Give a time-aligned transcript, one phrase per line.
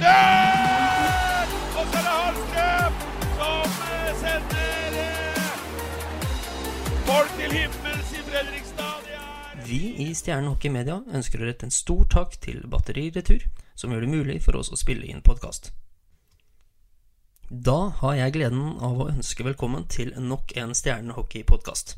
[0.00, 1.54] retur!
[1.76, 2.98] Og så er det Hallstrøm
[3.38, 5.54] som eh, sender eh,
[7.06, 9.10] folk til himmels i Fredrikstad.
[9.66, 13.42] Vi i Stjernen Hockey Media ønsker å rette en stor takk til Batteri Retur,
[13.74, 15.72] som gjør det mulig for oss å spille inn podkast.
[17.50, 21.96] Da har jeg gleden av å ønske velkommen til nok en Stjernehockey-podkast.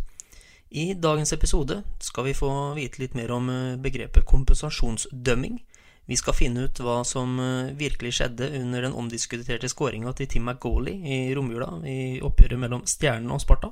[0.69, 5.61] I dagens episode skal vi få vite litt mer om eh, begrepet kompensasjonsdømming.
[6.09, 10.49] Vi skal finne ut hva som eh, virkelig skjedde under den omdiskuterte skåringa til Tim
[10.49, 13.69] McGauley i romjula i oppgjøret mellom Stjernen og Sparta.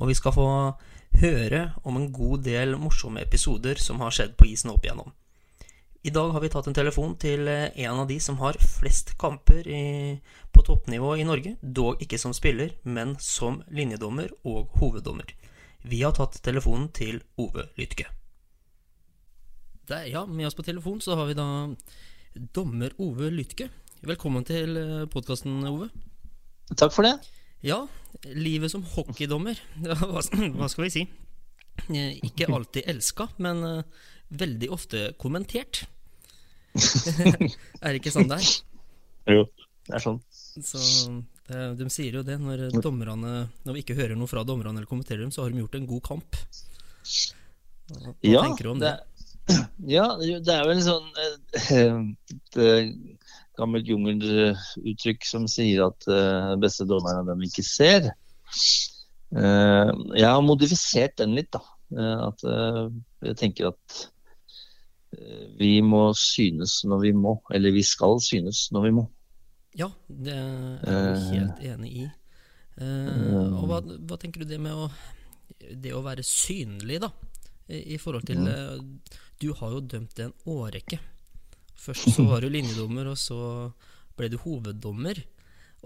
[0.00, 0.48] Og vi skal få
[1.20, 5.12] høre om en god del morsomme episoder som har skjedd på isen opp igjennom.
[6.08, 9.18] I dag har vi tatt en telefon til eh, en av de som har flest
[9.20, 9.84] kamper i,
[10.54, 15.36] på toppnivå i Norge, dog ikke som spiller, men som linjedommer og hoveddommer.
[15.84, 18.08] Vi har tatt telefonen til Ove Lytke.
[19.88, 21.46] Der, ja, med oss på telefon så har vi da
[22.52, 23.70] dommer Ove Lytke.
[24.04, 24.76] Velkommen til
[25.08, 25.88] podkasten, Ove.
[26.76, 27.14] Takk for det.
[27.64, 27.80] Ja,
[28.36, 29.58] livet som hockeydommer,
[29.88, 31.06] hva, skal vi si?
[31.88, 35.86] Eh, Ikke alltid elska, men eh, veldig ofte kommentert.
[36.78, 38.52] er det ikke sånn det er?
[39.38, 39.44] Jo,
[39.88, 40.20] det er sånn.
[40.68, 40.82] Så
[41.48, 44.90] eh, De sier jo det, når dommerne Når vi ikke hører noe fra dommerne eller
[44.90, 46.42] kommenterer dem, så har de gjort en god kamp.
[47.88, 49.17] Hva Ja, tenker du om det, det?
[49.96, 51.96] Ja, det er vel sånn eh,
[52.34, 52.90] et eh,
[53.58, 58.12] gammelt jungeluttrykk som sier at den beste dommeren er den vi ikke ser.
[59.36, 61.60] Eh, jeg har modifisert den litt, da.
[61.92, 62.84] Eh, at eh,
[63.28, 63.98] jeg tenker at
[65.16, 67.38] eh, vi må synes når vi må.
[67.54, 69.06] Eller vi skal synes når vi må.
[69.78, 72.08] Ja, det er jeg helt enig i.
[72.78, 74.88] Eh, og hva, hva tenker du det med å
[75.58, 77.08] Det å være synlig, da?
[77.68, 78.80] I, i forhold til eh,
[79.40, 80.98] Du har jo dømt en årrekke.
[81.78, 83.38] Først så var du linjedommer, og så
[84.18, 85.20] ble du hoveddommer.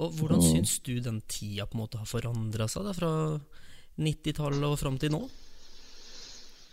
[0.00, 3.10] Og hvordan syns du den tida på en måte har forandra seg, da, fra
[4.00, 5.20] 90-tallet og fram til nå?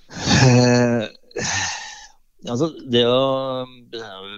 [0.09, 1.03] Eh,
[2.47, 3.20] altså, det å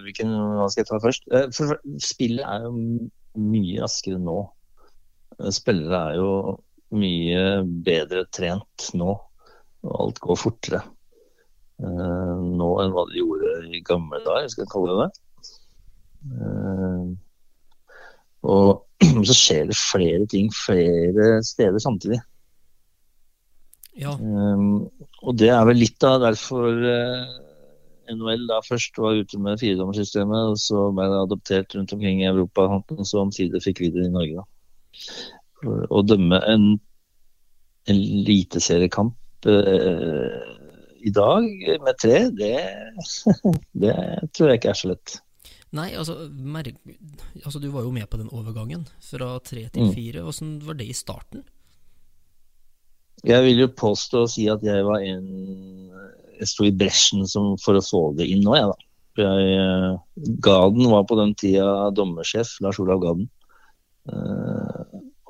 [0.04, 1.30] Hvilken hva skal jeg ta først?
[1.32, 2.74] Eh, For, spillet er jo
[3.40, 4.40] mye raskere nå.
[5.38, 6.32] Eh, Spillere er jo
[6.98, 7.44] mye
[7.86, 9.14] bedre trent nå,
[9.90, 10.82] alt går fortere
[11.82, 15.12] eh, nå enn hva de gjorde i gamle dager, skal jeg kalle det det.
[16.32, 17.06] Eh,
[18.52, 18.70] og
[19.30, 22.22] så skjer det flere ting flere steder samtidig.
[24.02, 24.86] Ja, Um,
[25.20, 27.32] og det er vel litt av derfor eh,
[28.14, 32.30] NHL da først var ute med firedommersystemet, og så ble det adoptert rundt omkring i
[32.30, 34.42] Europa, og så omsider fikk vi det i Norge.
[34.42, 35.76] da.
[35.92, 36.66] Å dømme en
[37.92, 39.18] eliteseriekamp
[39.50, 40.40] eh,
[41.02, 41.48] i dag
[41.82, 42.54] med tre, det,
[43.84, 43.96] det
[44.36, 45.16] tror jeg ikke er så lett.
[45.72, 46.76] Nei, altså, merk,
[47.46, 49.94] altså Du var jo med på den overgangen fra tre til Mm.
[49.96, 50.24] fire.
[50.28, 51.46] Åssen var det i starten?
[53.24, 55.28] Jeg vil jo påstå å si at jeg var en
[56.42, 58.88] Jeg sto i bresjen som, for å få det inn nå, jeg, da.
[59.22, 63.28] Jeg, eh, Gaden var på den tida dommersjef, Lars Olav Gaden.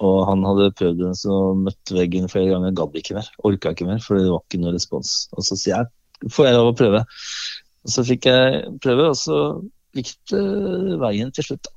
[0.01, 3.27] Eh, og han hadde prøvd den, så møtte veggen flere ganger, gadd ikke mer.
[3.47, 5.27] Orka ikke mer, for det var ikke noe respons.
[5.37, 7.03] Og så sier jeg får jeg lov å prøve.
[7.81, 9.37] Og så fikk jeg prøve, og så
[9.97, 11.71] gikk det veien til slutt.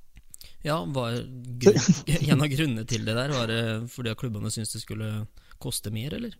[0.64, 1.18] Ja, var
[2.30, 5.10] En av grunnene til det der var det fordi klubbene syntes det skulle
[5.60, 6.36] koste mer, eller?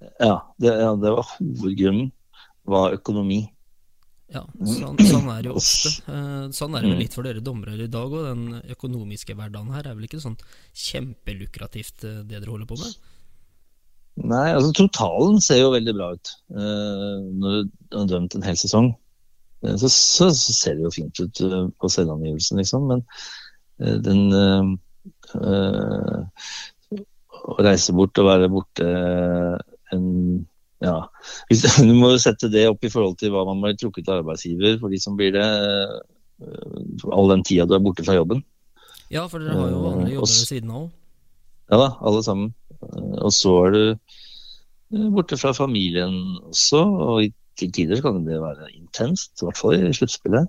[0.00, 2.12] Ja, det, ja, det var hovedgrunnen.
[2.68, 3.42] Var økonomi.
[4.28, 5.90] Ja, sånn, sånn er det jo ofte.
[6.12, 8.26] Eh, Sånn er det vel litt for dere dommere i dag òg.
[8.26, 10.36] Den økonomiske hverdagen her er vel ikke sånn
[10.76, 12.98] kjempelukrativt, eh, det dere holder på med?
[14.28, 16.32] Nei, altså totalen ser jo veldig bra ut.
[16.52, 18.92] Eh, når du har dømt en hel sesong,
[19.64, 21.40] så, så, så ser det jo fint ut
[21.80, 22.84] på selvangivelsen, liksom.
[22.92, 23.00] Men
[23.78, 24.76] den øh,
[25.38, 26.20] øh,
[27.48, 28.86] Å reise bort og være borte
[30.84, 31.08] Ja.
[31.88, 34.78] Du må jo sette det opp i forhold til hva man blir trukket av arbeidsgiver
[34.80, 35.42] for de som blir det.
[35.42, 38.44] eh, all den tida du er borte fra jobben.
[39.10, 40.90] Ja, for dere har jo vanlige Eh, jobber ved siden av òg.
[41.72, 42.52] Ja da, alle sammen.
[42.78, 43.96] Eh, Og så er du
[45.16, 46.14] borte fra familien
[46.46, 46.78] også,
[47.08, 50.46] og i- til tider kan det være intenst, i hvert fall i sluttspillet.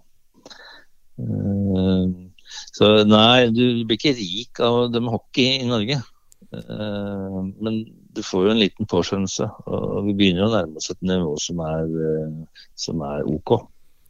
[2.74, 6.00] Så nei, du blir ikke rik av å dømme hockey i Norge.
[7.62, 7.80] Men
[8.16, 11.62] du får jo en liten påskjønnelse, og vi begynner å nærme oss et nivå som
[11.66, 13.56] er, eh, som er OK.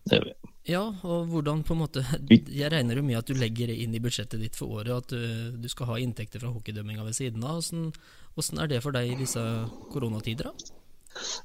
[0.09, 0.35] Det gjør vi.
[0.69, 3.95] Ja, og hvordan på en måte Jeg regner jo med at du legger det inn
[3.95, 7.43] i budsjettet ditt for året, at du, du skal ha inntekter fra hockeydømminga ved siden
[7.43, 7.61] av.
[7.63, 7.89] Hvordan,
[8.35, 9.45] hvordan, er det for deg i disse
[9.93, 10.75] koronatider, da?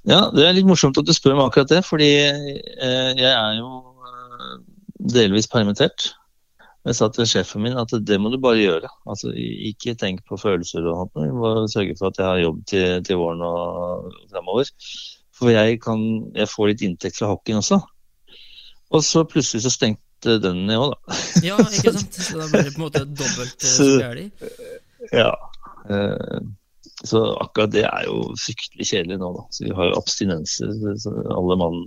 [0.06, 3.56] Ja, det er litt morsomt at du spør meg akkurat det, fordi eh, jeg er
[3.58, 3.70] jo
[4.04, 4.58] eh,
[5.14, 6.12] delvis permittert.
[6.84, 8.88] Jeg sa til sjefen min at det må du bare gjøre.
[9.08, 11.14] Altså, ikke tenk på følelser og sånt.
[11.16, 14.68] Du må sørge for at jeg har jobb til, til våren og fremover.
[15.34, 16.02] For jeg, kan,
[16.36, 17.80] jeg får litt inntekt fra hockeyen også.
[18.94, 21.18] Og så plutselig så stengte den ned òg, da.
[21.48, 22.20] Ja, ikke sant.
[22.20, 24.28] Så da blir det på en måte dobbelt så gærlig.
[25.08, 25.32] Ja.
[25.88, 26.38] Eh,
[27.04, 29.48] så akkurat det er jo fryktelig kjedelig nå, da.
[29.56, 30.74] Så vi har jo abstinenser,
[31.32, 31.84] alle mann,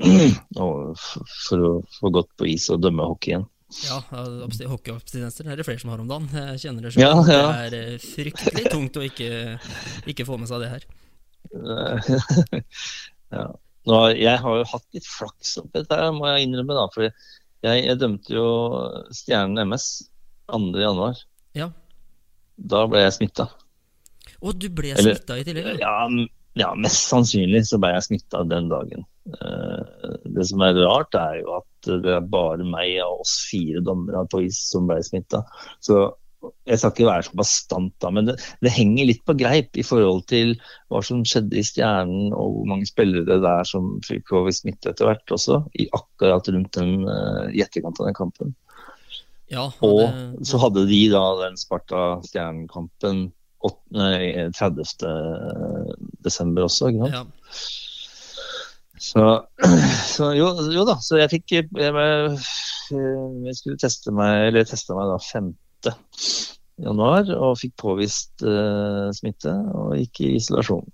[1.46, 3.46] for å få gått på is og dømme hockey igjen.
[3.82, 3.98] Ja,
[4.70, 6.28] hockeyabstinenser er det flere som har om dagen.
[6.32, 7.02] Jeg kjenner det selv.
[7.02, 7.48] Ja, ja.
[7.72, 9.30] Det er eh, fryktelig tungt å ikke,
[10.10, 10.86] ikke få med seg det her.
[13.36, 13.46] ja.
[13.84, 16.76] Nå, jeg har jo hatt litt flaks oppi dette, her, må jeg innrømme.
[16.78, 18.46] da, for jeg, jeg dømte jo
[19.12, 19.88] Stjernen MS
[20.52, 20.62] 2.
[20.80, 21.20] januar.
[21.56, 21.68] Ja.
[22.56, 23.48] Da ble jeg smitta.
[24.44, 25.82] Og du ble smitta i tillegg?
[25.82, 26.06] Ja,
[26.58, 29.04] ja, mest sannsynlig så ble jeg smitta den dagen.
[29.24, 33.80] Eh, det som er rart, er jo at det er bare meg av oss fire
[33.84, 35.42] dommere på is som ble smitta.
[35.84, 36.06] Så
[36.68, 39.84] jeg skal ikke være så bastant, da, men det, det, henger litt på greip i
[39.86, 40.52] forhold til
[40.92, 44.92] hva som skjedde i Stjernen, og hvor mange spillere det er som fikk over smitte
[44.92, 48.52] etter hvert også, i akkurat rundt den uh, i etterkant av den kampen.
[49.52, 53.26] Ja, og, og så hadde de da den Sparta-Stjernen-kampen
[53.64, 54.84] 30.
[56.24, 57.16] desember også, ikke sant.
[57.16, 57.24] Ja.
[58.98, 59.46] Så,
[60.14, 61.94] så jo, jo, da, så jeg fikk jeg, jeg,
[63.48, 65.48] jeg skulle teste meg, eller testa meg da 5.
[66.84, 70.86] januar og fikk påvist uh, smitte og gikk i isolasjon.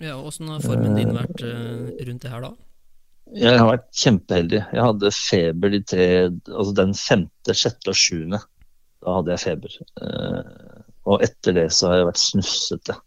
[0.00, 2.52] Ja, Åssen har formen din vært uh, rundt det her da?
[3.36, 4.58] Jeg har vært kjempeheldig.
[4.70, 8.38] Jeg hadde feber de tre Altså den femte, sjette og sjuende.
[9.02, 9.78] Da hadde jeg feber.
[9.98, 13.00] Uh, og etter det så har jeg vært snufsete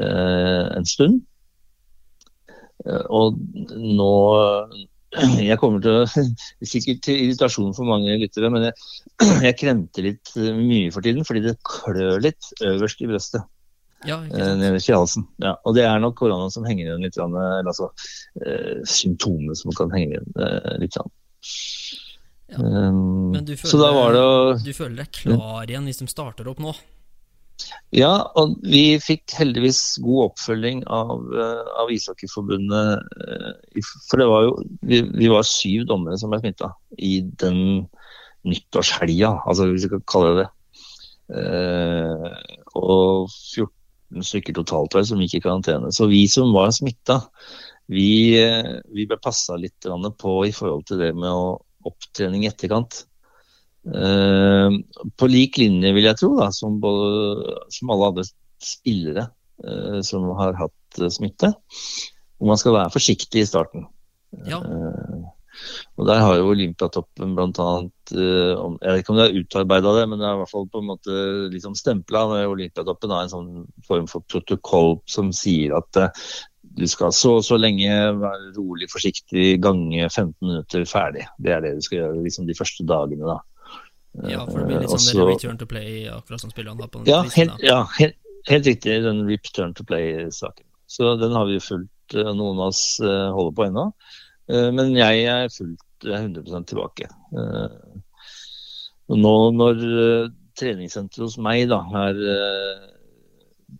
[0.00, 1.20] en stund.
[2.86, 3.38] Eh, og
[3.76, 4.12] nå
[5.50, 6.26] Jeg kommer til å
[6.72, 8.90] Sikkert til irritasjon for mange lyttere, men jeg,
[9.48, 13.48] jeg kremter litt eh, mye for tiden fordi det klør litt øverst i brøstet.
[14.08, 15.26] Ja, eh, Nederst i halsen.
[15.44, 17.18] Ja, og det er nok korona som henger igjen litt.
[17.20, 17.90] Eller altså
[18.88, 20.96] symptomene som kan henge igjen litt.
[20.96, 21.04] Ja.
[22.56, 26.72] Men du føler, det, du føler deg klar igjen hvis de starter opp nå?
[27.94, 33.02] Ja, og vi fikk heldigvis god oppfølging av, uh, av Ishockeyforbundet.
[33.18, 34.52] Uh, for det var jo
[34.86, 37.60] vi, vi, var syv dommere som ble smitta i den
[38.46, 40.50] nyttårshelga, altså hvis vi kan kalle det det.
[41.30, 42.30] Uh,
[42.78, 45.90] og 14 stykker totalt var som gikk i karantene.
[45.94, 47.20] Så vi som var smitta,
[47.90, 48.38] vi,
[48.94, 49.90] vi ble passa litt
[50.22, 51.58] på i forhold til det med å,
[51.90, 53.04] opptrening i etterkant.
[53.86, 54.70] Eh,
[55.16, 58.26] på lik linje, vil jeg tro, da, som, både, som alle andre
[58.60, 59.30] spillere
[59.64, 61.48] uh, som har hatt uh, smitte.
[62.36, 63.86] Hvor man skal være forsiktig i starten.
[64.46, 64.60] Ja.
[65.98, 67.70] og Der har jo Olympiatoppen bl.a.
[68.14, 70.80] Jeg vet ikke om de har utarbeida det, men det er i hvert fall på
[70.80, 71.16] en måte
[71.52, 73.50] liksom stempla Olympiatoppen en sånn
[73.88, 76.00] form for protokoll som sier at
[76.78, 77.90] du skal så og så lenge
[78.20, 81.26] være rolig, forsiktig, gange 15 minutter ferdig.
[81.42, 83.26] Det er det du skal gjøre liksom de første dagene.
[83.26, 83.40] da.
[84.12, 87.04] Ja, for det blir litt sånn Også, return to play, akkurat som spillerne har på
[87.06, 88.16] ja, helt, ja, helt,
[88.48, 88.96] helt, riktig.
[89.04, 90.66] Den return to play-saken.
[90.90, 92.14] Så den har vi fulgt.
[92.14, 93.86] Eh, noen av oss eh, holder på ennå.
[94.50, 97.06] Eh, men jeg er fullt 100 tilbake.
[99.10, 99.82] Nå når
[100.56, 102.16] treningssenteret hos meg da, her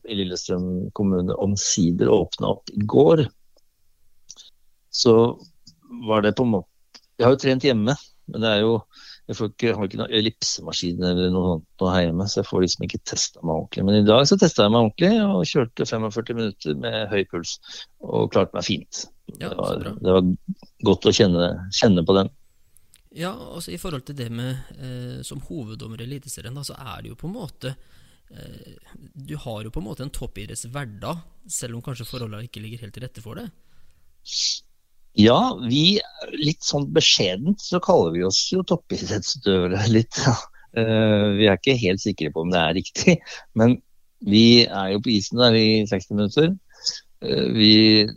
[0.05, 3.25] i Lillestrøm kommune omsider åpna opp i går,
[4.93, 5.15] så
[6.05, 6.69] var det på en måte
[7.17, 7.95] Jeg har jo trent hjemme,
[8.29, 8.75] men det er jo
[9.31, 12.65] jeg, ikke, jeg har ikke noen ellipsemaskin eller noe sånt noe hjemme, så jeg får
[12.65, 13.85] liksom ikke testa meg ordentlig.
[13.87, 17.55] Men i dag så testa jeg meg ordentlig og kjørte 45 minutter med høy puls.
[18.03, 19.05] Og klarte meg fint.
[19.37, 20.31] Ja, det, var, det, var,
[20.89, 22.33] godt å kjenne, kjenne, på den.
[23.15, 27.05] Ja, altså i forhold til det med eh, som hoveddommer i Eliteserien, da, så er
[27.05, 28.75] det jo på en måte eh,
[29.15, 32.87] Du har jo på en måte en toppidretts hverdag, selv om kanskje forholdene ikke ligger
[32.87, 33.49] helt til rette for det?
[35.19, 35.99] Ja, vi
[36.39, 40.23] litt sånn beskjedent så kaller vi oss jo toppidrettsutøvere litt.
[40.23, 40.37] Ja.
[40.71, 43.17] Uh, vi er ikke helt sikre på om det er riktig,
[43.59, 43.81] men
[44.23, 46.53] vi er jo på isen der i 60 minutter.
[47.25, 47.73] Uh, vi,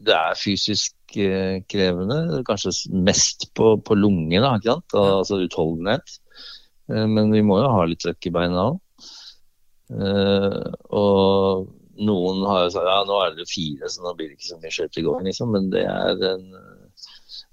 [0.05, 6.19] det er fysisk uh, krevende, kanskje mest på, på lungene, altså utholdenhet.
[6.87, 8.79] men vi må jo ha litt trøkk i beina òg.
[10.99, 11.69] og
[12.03, 14.57] noen har jo sagt ja, nå er det fire, så nå blir det ikke så
[14.59, 15.53] mye skøytegåing, liksom.
[15.55, 16.43] Men det er en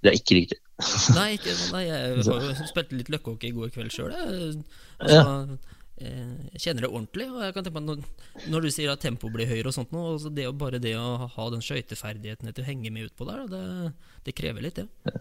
[0.00, 0.61] det er ikke riktig.
[1.19, 4.14] nei, ikke, nei, jeg har jo spilt litt løkkehockey i går kveld sjøl.
[4.16, 5.25] Altså, ja.
[6.00, 7.26] Eh, jeg kjenner det ordentlig.
[7.28, 8.04] Og jeg kan tenke meg
[8.52, 11.28] når, du sier at tempoet blir høyere og sånt nå, altså det, bare det å
[11.35, 13.64] ha den skøyteferdigheten til å henge med utpå der, det,
[14.28, 14.88] det, krever litt, det.
[15.04, 15.21] Ja.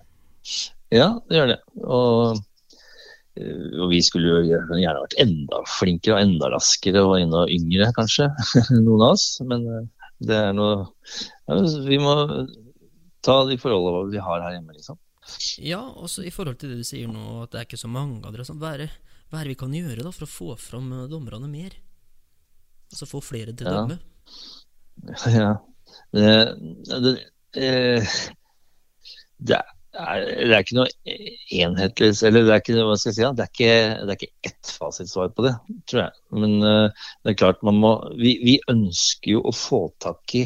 [0.95, 1.59] ja, det gjør det.
[1.83, 7.45] Og eh, og vi skulle jo gjerne vært enda flinkere og enda raskere og enda
[7.51, 8.31] yngre, kanskje,
[8.85, 9.27] noen av oss.
[9.47, 9.85] Men eh,
[10.29, 10.89] det er noe
[11.47, 12.15] ja, Vi må
[13.25, 14.99] ta de forholdene vi har her hjemme, liksom.
[15.61, 18.23] Ja, også i forhold til det du sier nå, at det er ikke så mange
[18.25, 18.45] av dere.
[18.47, 18.89] Sånn, hva, er det,
[19.29, 21.75] hva er det vi kan gjøre da for å få fram eh, dommerne mer?
[22.89, 23.81] Altså få flere til å Ja.
[23.81, 23.99] dømme?
[25.39, 25.51] Ja.
[26.13, 26.31] Det,
[27.05, 27.11] det,
[27.57, 28.17] eh,
[29.39, 29.57] det,
[29.97, 31.15] er, det er ikke noe
[31.55, 33.71] enhetlig Eller det er ikke, hva skal jeg si, det er ikke,
[34.05, 35.53] det er ikke ett fasitsvar på det,
[35.89, 36.13] tror jeg.
[36.43, 40.45] Men eh, det er klart man må vi, vi ønsker jo å få tak i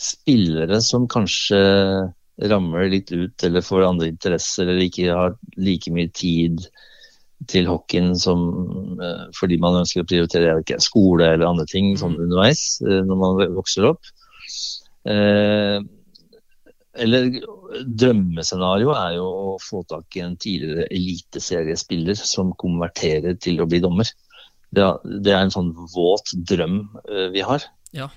[0.00, 1.58] spillere som kanskje
[2.48, 6.64] rammer litt ut eller får andre interesser eller ikke har like mye tid
[7.50, 8.40] til hockeyen som
[9.02, 12.22] eh, fordi man ønsker å prioritere ikke, skole eller andre ting sånn Mm.
[12.26, 14.00] underveis eh, når man vokser opp.
[15.04, 15.80] Eh,
[17.02, 17.30] eller
[17.88, 23.80] drømmescenario er jo å få tak i en tidligere eliteseriespiller som konverterer til å bli
[23.80, 24.08] dommer.
[24.72, 26.82] Det, er- en sånn våt drøm
[27.32, 27.64] vi har.
[27.96, 28.08] Ja.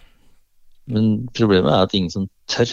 [0.91, 2.69] Men problemet er at ingen som tør.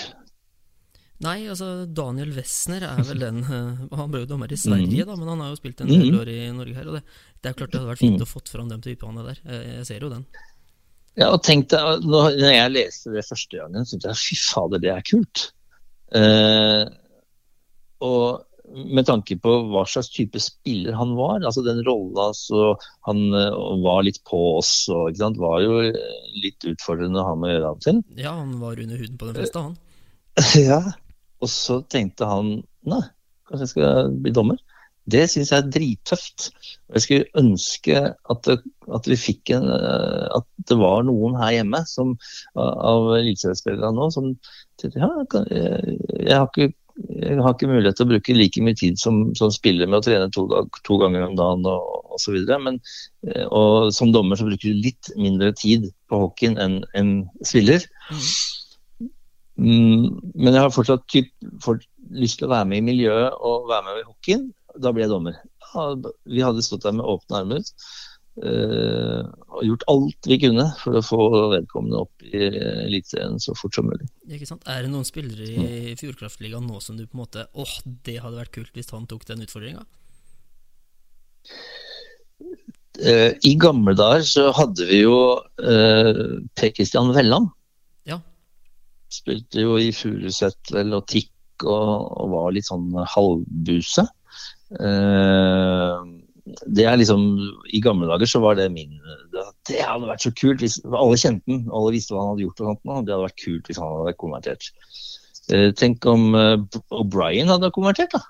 [1.22, 5.14] Nei, altså Daniel Wessner er vel den eh, Han ble jo dommer i Sverige, da,
[5.14, 6.88] men han har jo spilt en del del år i Norge her.
[6.90, 7.02] Og det,
[7.38, 9.42] det er klart det hadde vært fint å fått fram de typene der.
[9.46, 10.24] Jeg, ser jo den.
[11.20, 14.82] Ja, og tenk deg, når når jeg leste det første gangen, syntes jeg fy fader,
[14.82, 15.44] det er kult.
[16.18, 16.84] Eh,
[18.02, 18.42] og
[18.72, 22.72] med tanke på hva slags type spiller han var, altså den rolla så
[23.08, 27.30] han eh, var litt på oss og ikke sant, var jo eh, litt utfordrende å
[27.30, 28.02] ha med å gjøre av og til.
[28.18, 29.78] Ja, han var under huden på den fleste, han.
[30.68, 30.82] Ja.
[31.42, 33.02] Og så tenkte han nei,
[33.48, 34.60] kanskje jeg skal bli dommer.
[35.10, 36.50] Det syns jeg er drittøft.
[36.86, 38.60] Og jeg skulle ønske at, det,
[38.94, 42.14] at vi fikk en eh, At det var noen her hjemme som,
[42.54, 44.30] av eliteseriespillerne nå som
[44.80, 45.10] tenkte ja,
[45.50, 46.70] jeg, jeg, har ikke,
[47.00, 50.04] jeg har ikke mulighet til å bruke like mye tid som, som spiller med å
[50.04, 50.44] trene to,
[50.84, 52.36] to ganger om dagen og osv.
[52.64, 52.78] Men
[53.28, 57.14] eh, og som dommer så bruker du litt mindre tid på hockeyen enn en
[57.48, 57.86] spiller.
[59.56, 61.32] Mm, men jeg har fortsatt typ,
[61.64, 64.46] fort, lyst til å være med i miljøet og være med i hockeyen.
[64.82, 65.40] Da blir jeg dommer.
[66.28, 67.64] Vi hadde stått der med åpne armer
[68.32, 72.46] og gjort alt vi kunne for å få vedkommende opp i
[72.86, 74.08] Eliteserien så fort som mulig.
[74.24, 74.64] Ikke sant?
[74.64, 77.74] Er det noen spillere i Fjordkraftligaen nå som du på en måte åh,
[78.08, 79.84] det hadde vært kult hvis han tok den utfordringa?
[83.00, 85.16] Eh, I gamle dager så hadde vi jo
[85.64, 87.48] eh, Per Kristian Velland.
[88.08, 88.18] Ja.
[89.12, 94.04] Spilte jo i Furuset vel og Tikk og, og var litt sånn halvbuse.
[94.76, 96.11] Eh,
[96.44, 97.22] det er liksom
[97.70, 98.96] I gamle dager så var det min
[99.30, 102.46] Det, det hadde vært så kult hvis alle kjente den, alle visste hva han hadde
[102.48, 102.82] gjort og sånt.
[103.06, 104.70] Det hadde vært kult hvis han hadde konvertert.
[105.52, 108.22] Eh, tenk om eh, O'Brien hadde konvertert, da.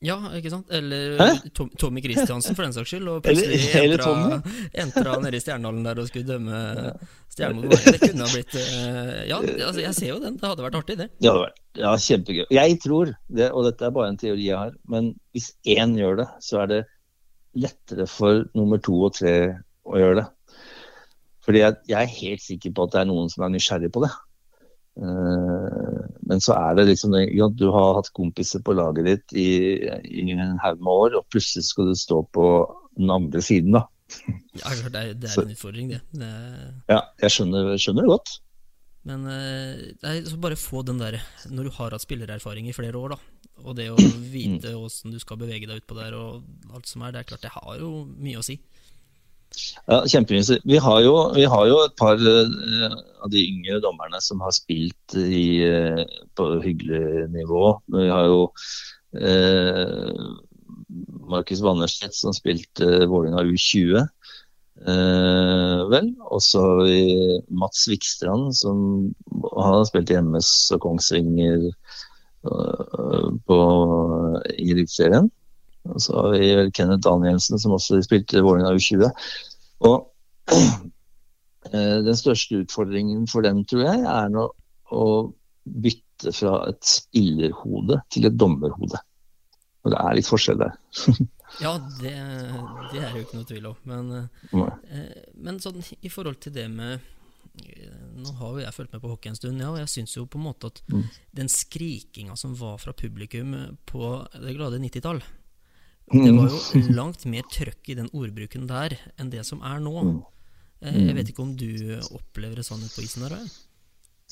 [0.00, 0.70] Ja, ikke sant?
[0.72, 1.18] Eller
[1.52, 3.08] Tom, Tommy Christiansen, for den saks skyld.
[3.12, 6.60] Og Eller- plutselig eller entra, entra nede i Stjernehallen der og skulle dømme
[7.30, 7.92] Stjernen mot Vålerenga.
[7.98, 8.56] Det kunne ha blitt
[9.28, 10.38] Ja, altså, jeg ser jo den.
[10.40, 11.10] Det hadde vært artig, det.
[11.20, 12.46] Det hadde vært ja, kjempegøy.
[12.56, 16.22] Jeg tror, det, og dette er bare en teori jeg har, men hvis én gjør
[16.24, 16.80] det, så er det
[17.58, 19.34] lettere for nummer to og tre
[19.86, 20.26] å gjøre det.
[21.44, 24.02] Fordi jeg, jeg er helt sikker på at det er noen som er nysgjerrig på
[24.04, 24.10] det.
[25.00, 29.46] Eh, men så er det liksom ja, Du har hatt kompiser på laget ditt i,
[30.04, 32.44] i en haug med år, og plutselig skal du stå på
[32.98, 33.86] den andre siden, da.
[34.58, 36.00] Ja, klart, det er, det Så- er en utfordring, det.
[36.18, 36.30] det
[36.90, 38.32] Ja, jeg skjønner, skjønner det godt.
[39.06, 42.98] men nei, er så bare få den der Når du har hatt spillererfaring i flere
[42.98, 43.16] år, da,
[43.64, 43.96] og det å
[44.32, 47.46] vite åssen du skal bevege deg utpå der, og alt som er, det er klart
[47.46, 48.58] det har jo mye å si.
[49.88, 50.60] Ja, kjempemye.
[50.62, 54.54] Vi har jo, vi har jo et par uh, av de yngre dommerne som har
[54.54, 56.04] spilt i, uh,
[56.38, 57.64] på hyggelig nivå.
[57.96, 58.44] Vi har jo
[59.18, 60.30] uh,
[61.30, 64.06] Markus Wannerstedt som spilte uh, Vålerenga U20.
[64.80, 66.14] Eh, vel.
[66.32, 67.00] Og så har vi
[67.52, 69.10] Mats Vikstrand som
[69.52, 71.98] har spilt i MS og Kongsvinger eh,
[72.42, 73.58] på,
[74.56, 75.28] i Eliteserien.
[75.88, 79.10] Og så har vi vel Kenneth Danielsen som også spilte Vålerenga U20.
[79.88, 80.10] Og
[81.72, 84.46] eh, den største utfordringen for dem, tror jeg, er nå
[84.90, 85.04] å
[85.64, 89.00] bytte fra et spillerhode til et dommerhode.
[89.84, 90.74] Og det er litt forskjell der.
[91.58, 92.12] Ja, det,
[92.92, 93.78] det er jo ikke noe tvil om.
[93.90, 94.10] Men,
[94.86, 97.08] eh, men sånn i forhold til det med eh,
[98.20, 100.26] Nå har jo jeg fulgt med på hockey en stund, ja, og jeg syns jo
[100.26, 101.04] på en måte at Mm.
[101.34, 105.22] den skrikinga som var fra publikum på det glade 90-tall
[106.12, 110.02] Det var jo langt mer trøkk i den ordbruken der enn det som er nå.
[110.02, 110.22] Mm.
[110.82, 113.50] Eh, Jeg vet ikke om du opplever det sånn ute på isen der òg?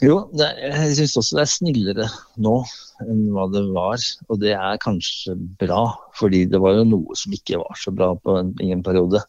[0.00, 2.04] Jo, det, jeg syns også det er snillere
[2.38, 2.64] nå
[3.02, 3.98] enn hva det var.
[4.28, 5.80] Og det er kanskje bra,
[6.14, 9.22] fordi det var jo noe som ikke var så bra på en, i en periode.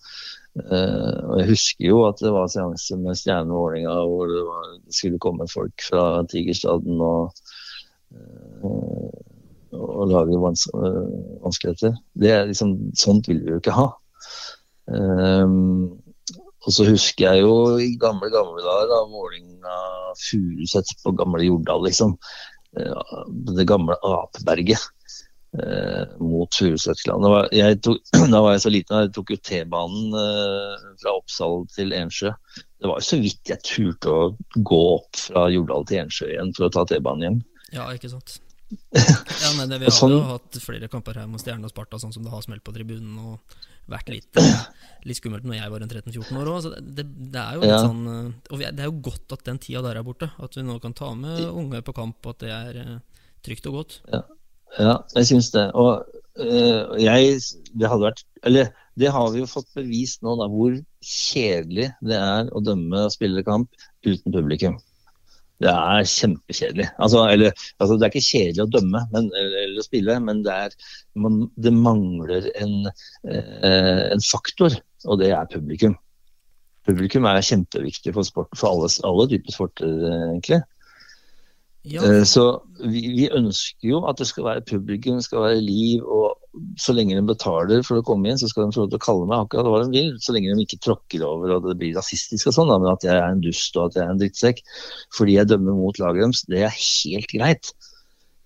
[0.60, 4.96] Uh, og Jeg husker jo at det var seanse med stjernevålinga hvor det, var, det,
[4.98, 7.32] skulle komme folk fra Tigerstaden og,
[8.12, 9.10] uh,
[9.78, 11.96] og lage vans vanskeligheter.
[12.20, 13.90] Det er liksom, sånt vil vi jo ikke ha.
[14.90, 16.00] Um,
[16.66, 19.76] og så husker jeg jo i gamle, gamle dager da Vålinga
[20.20, 22.18] Furuset på gamle Jordal, liksom.
[22.74, 24.99] Det gamle Apeberget eh,
[26.20, 27.26] mot Furusetland.
[28.30, 32.34] Da, var jeg så liten, jeg tok jo T-banen eh, fra Oppsal til Ensjø.
[32.80, 36.54] Det var jo så vidt jeg turte å gå opp fra Jordal til Ensjø igjen
[36.58, 37.42] for å ta T-banen hjem.
[37.74, 38.38] Ja, ikke sant.
[39.40, 41.98] Ja, nei, det, Vi har sånn, jo hatt flere kamper her mot Stjerne og Sparta,
[42.02, 43.18] sånn som det har smelt på tribunen.
[43.18, 43.58] og
[43.90, 44.40] vært litt,
[45.10, 46.68] litt skummelt når jeg var en 13-14 år òg.
[46.78, 47.80] Det, det, er jo litt ja.
[47.82, 50.30] sånn eh, Og det er jo godt at den tida der er borte.
[50.38, 53.70] At vi nå kan ta med unge på kamp, og at det er eh, trygt
[53.72, 53.98] og godt.
[54.14, 54.22] Ja,
[54.78, 55.66] ja jeg syns det.
[55.74, 56.06] Og
[56.40, 57.40] øh, jeg
[57.74, 60.74] Det hadde vært Eller det har vi jo fått bevist nå, da, hvor
[61.06, 63.70] kjedelig det er å dømme og spille kamp
[64.04, 64.76] uten publikum.
[65.60, 66.88] Det er kjempekjedelig.
[67.04, 70.56] Altså, eller, altså, det er ikke kjedelig å dømme men, eller eller, spille, men det,
[70.66, 70.76] er,
[71.20, 72.92] man, det mangler en,
[73.28, 75.96] eh, en, faktor, og det er publikum.
[76.88, 79.96] Publikum er kjempeviktig for sport, for alle, alle typer sporter,
[80.32, 80.62] egentlig.
[81.88, 82.04] Ja.
[82.04, 82.44] Eh, så
[82.82, 86.04] vi, vi, ønsker jo at det skal være publikum, det skal være liv.
[86.04, 86.36] og
[86.82, 89.06] Så lenge de betaler for å komme inn, så skal de få lov til å
[89.06, 90.12] kalle meg akkurat hva de vil.
[90.24, 93.16] Så lenge de ikke tråkker over og det blir rasistisk og sånn, men at jeg
[93.16, 94.64] er en dust og at jeg er en drittsekk
[95.16, 97.72] fordi jeg dømmer mot laget deres, det er helt greit.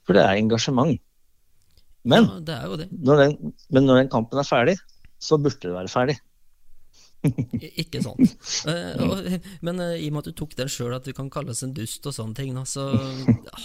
[0.03, 0.99] For det er engasjement.
[2.03, 2.87] Men, ja, det det.
[3.07, 4.75] Når den, men når den kampen er ferdig,
[5.23, 6.17] så burde det være ferdig.
[7.81, 8.35] Ikke sant.
[8.67, 11.63] Uh, men uh, i og med at du tok den sjøl, at du kan kalles
[11.65, 12.89] en dust og sånne ting, så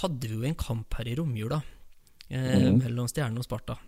[0.03, 2.79] hadde vi jo en kamp her i romjula uh, mm.
[2.83, 3.79] mellom Stjernen og Sparta.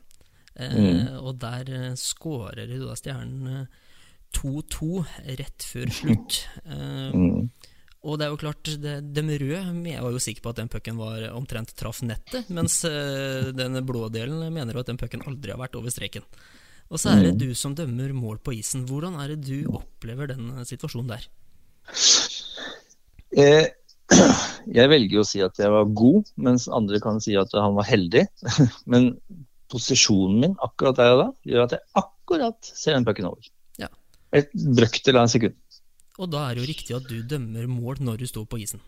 [0.61, 1.23] Mm.
[1.23, 3.69] Og der skårer du da Stjernen
[4.37, 4.89] 2-2
[5.39, 6.41] rett før slutt.
[6.67, 7.47] Mm.
[8.01, 9.61] Og det er jo klart, det, de røde
[9.93, 14.09] Jeg var jo sikker på at den pucken var omtrent traff nettet, mens den blå
[14.13, 16.27] delen mener jo at den pucken aldri har vært over streken.
[16.91, 17.41] Og så er det mm.
[17.41, 18.83] du som dømmer mål på isen.
[18.89, 21.29] Hvordan er det du opplever den eh, situasjonen der?
[23.39, 23.69] Eh,
[24.79, 27.87] jeg velger å si at jeg var god, mens andre kan si at han var
[27.87, 28.27] heldig.
[28.91, 29.13] Men
[29.71, 33.51] posisjonen min akkurat der og da gjør at jeg akkurat ser den pucken over.
[33.79, 33.91] Ja.
[34.35, 35.55] Et brøkdel av en sekund.
[36.19, 38.83] Og da er det jo riktig at du dømmer mål når du står på isen.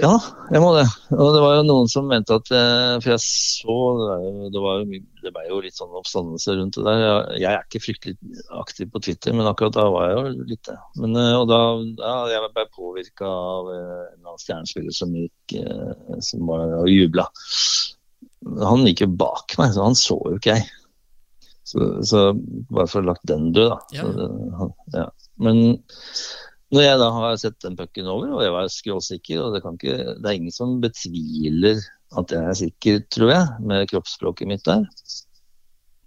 [0.00, 0.12] Ja,
[0.52, 0.84] jeg må det.
[1.14, 3.76] Og det var jo noen som mente at eh, For jeg så
[4.52, 7.02] Det, var jo, det ble jo litt sånn oppstandelse rundt det der.
[7.02, 10.64] Jeg, jeg, er ikke fryktelig aktiv på Twitter, men akkurat da var jeg jo litt
[10.70, 10.76] det.
[11.02, 15.54] Men, eh, og da ja, jeg ble påvirka av en en annen stjernespiller som gikk
[16.24, 17.24] som var og jubla.
[18.64, 20.68] Han gikk jo bak meg, så han så jo ikke jeg.
[21.70, 22.22] Så, så
[22.70, 23.78] bare for å ha lagt den død, da.
[23.94, 24.06] Ja.
[24.06, 25.06] Så, ja.
[25.40, 25.60] Men
[26.70, 29.96] når jeg da har sett den pucken over, og jeg var skråsikker, og det, ikke,
[30.14, 31.82] det, er ingen som betviler
[32.18, 34.86] at jeg er sikker, tror jeg, med kroppsspråket mitt der.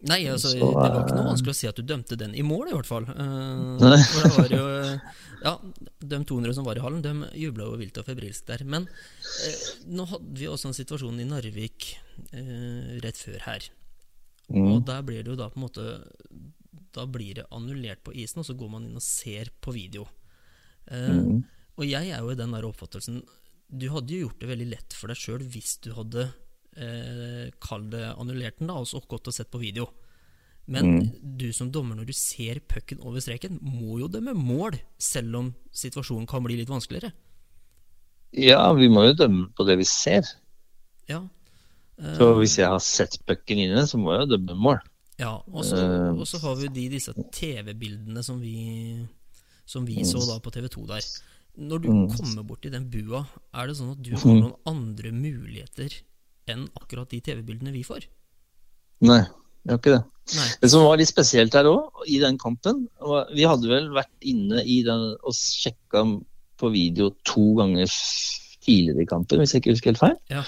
[0.03, 2.43] Nei, altså, så, det var ikke noe vanskelig å si at du dømte den i
[2.43, 3.05] mål, i hvert fall.
[3.07, 4.65] Uh, for det var jo
[5.43, 5.53] Ja,
[5.99, 8.65] de 200 som var i hallen, de jubla jo vilt og febrilsk der.
[8.67, 11.87] Men uh, nå hadde vi også en situasjon i Narvik
[12.35, 13.69] uh, rett før her.
[14.51, 14.67] Mm.
[14.73, 15.83] Og der blir det jo da på en måte
[16.93, 20.03] Da blir det annullert på isen, og så går man inn og ser på video.
[20.91, 21.41] Eh, mm.
[21.79, 23.21] Og jeg er jo i den der oppfattelsen
[23.71, 26.27] Du hadde jo gjort det veldig lett for deg sjøl hvis du hadde
[26.77, 29.87] eh, kall det annullert den, da, og så gått og sett på video.
[30.65, 31.07] Men mm.
[31.39, 35.51] du som dommer, når du ser pucken over streken, må jo dømme mål, selv om
[35.75, 37.11] situasjonen kan bli litt vanskeligere.
[38.33, 40.29] Ja, vi må jo dømme på det vi ser.
[41.09, 41.19] Ja.
[41.99, 44.79] Uh, så hvis jeg har sett pucken inne, så må jeg jo dømme mål.
[45.19, 48.55] Ja, og så, uh, og så har vi de, disse TV-bildene som vi
[49.65, 51.05] som vi så da på TV2 der.
[51.63, 52.07] Når du mm.
[52.15, 53.23] kommer bort i den bua,
[53.53, 54.39] er det sånn at du har mm.
[54.41, 55.99] noen andre muligheter
[56.49, 58.07] enn akkurat de TV-bildene vi får?
[59.05, 59.21] Nei,
[59.63, 60.01] jeg har ikke det.
[60.33, 60.47] Nei.
[60.63, 62.85] Det som var litt spesielt her òg, i den kampen
[63.35, 66.05] Vi hadde vel vært inne i den og sjekka
[66.59, 67.91] på video to ganger
[68.63, 70.17] tidligere i kampen, hvis jeg ikke husker helt feil.
[70.31, 70.43] Ja.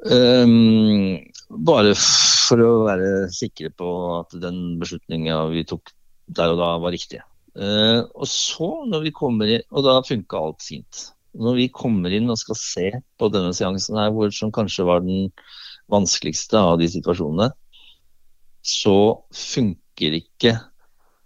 [0.00, 1.18] Um,
[1.66, 3.88] bare for å være sikre på
[4.20, 5.92] at den beslutninga vi tok
[6.30, 7.20] der og da, var riktig.
[7.58, 11.06] Uh, og så, når vi kommer inn, og da funka alt fint.
[11.38, 12.86] Når vi kommer inn og skal se
[13.18, 15.30] på denne seansen her, hvor, som kanskje var den
[15.90, 17.50] vanskeligste av de situasjonene,
[18.66, 18.96] så
[19.34, 20.54] funker ikke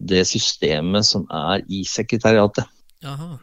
[0.05, 2.69] det systemet som er i sekretariatet.
[3.05, 3.35] Aha.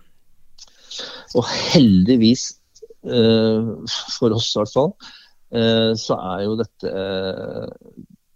[1.37, 2.47] Og heldigvis,
[3.07, 3.77] uh,
[4.17, 4.93] for oss i hvert fall,
[5.53, 6.95] uh, så er jo dette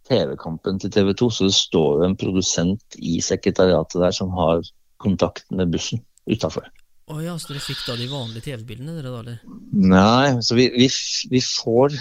[0.09, 4.63] TV-kampen til TV 2, så det står jo en produsent i sekretariatet der som har
[5.01, 6.67] kontakt med bussen utafor.
[7.05, 9.57] Å ja, så dere fikk da de vanlige TV-bildene, dere da, eller?
[9.77, 10.87] Nei, så vi, vi,
[11.29, 11.99] vi får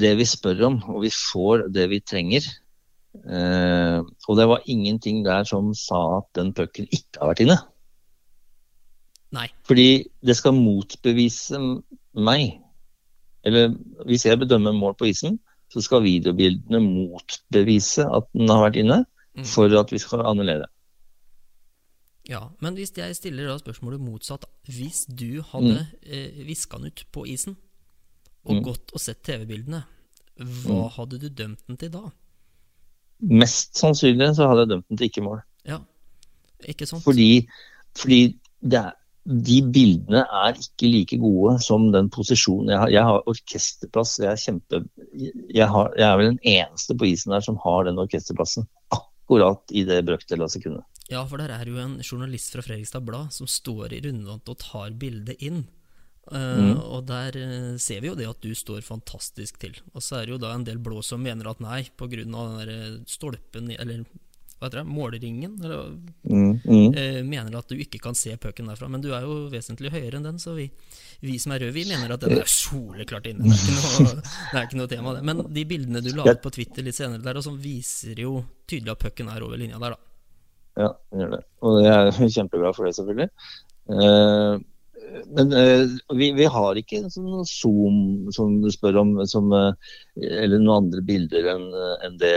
[0.00, 2.46] det vi spør om, og vi får det vi trenger.
[3.12, 7.58] Eh, og det var ingenting der som sa at den pucken ikke har vært inne.
[9.36, 9.46] Nei.
[9.68, 11.60] Fordi det skal motbevise
[12.16, 12.58] meg.
[13.44, 13.72] Eller
[14.08, 15.38] hvis jeg bedømmer mål på isen,
[15.72, 19.46] så skal videobildene motbevise at den har vært inne, Mm.
[19.48, 20.66] for at vi skal annullere.
[22.28, 24.44] Ja, men hvis jeg stiller da spørsmålet motsatt.
[24.68, 25.86] Hvis du hadde Mm.
[26.04, 27.56] eh, viska den ut på isen,
[28.44, 28.62] og Mm.
[28.64, 29.84] gått og sett TV-bildene,
[30.38, 32.10] hva hadde du dømt den til da?
[33.20, 35.42] Mest sannsynlig så hadde jeg dømt den til ikke mål.
[35.64, 35.78] Ja,
[36.68, 37.02] ikke sant?
[37.04, 37.46] Fordi,
[37.96, 42.90] fordi det er, de bildene er ikke like gode som den posisjonen jeg har.
[42.90, 44.16] Jeg har orkesterplass.
[44.18, 44.80] Jeg er, kjempe,
[45.14, 48.66] jeg har, jeg er vel den eneste på isen der som har den orkesterplassen.
[48.94, 50.88] Akkurat i det brøkdelet av sekundet.
[51.12, 54.58] Ja, for der er jo en journalist fra Fredrikstad Blad som står i rundvant og
[54.62, 55.62] tar bildet inn.
[56.30, 56.76] Uh, Mm.
[56.78, 59.74] Og der uh, ser vi jo det at du står fantastisk til.
[59.94, 62.34] Og så er det jo da en del blå som mener at nei, av den
[62.34, 64.04] der stolpen, eller
[64.62, 65.92] hva heter det, måleringen, eller,
[66.32, 66.94] Mm, mm.
[66.94, 68.88] eh, mener at du ikke kan se pucken derfra.
[68.88, 70.68] Men du er jo vesentlig høyere enn den, så vi,
[71.20, 73.50] vi som er røde, vi mener at den er soleklart inne.
[73.50, 75.24] Det er noe, det er ikke noe tema, det.
[75.28, 78.38] Men de bildene du la ut på Twitter litt senere der, og som viser jo
[78.70, 80.08] tydelig at pucken er over linja der, da.
[80.80, 81.40] Ja, den gjør det.
[81.68, 83.32] Og jeg er kjempeglad for det, selvfølgelig.
[83.92, 84.62] Uh,
[85.36, 89.74] men uh, vi, vi har ikke en sånn Zoom som du spør om, som, uh,
[90.22, 91.66] eller noen andre bilder enn
[92.06, 92.36] enn det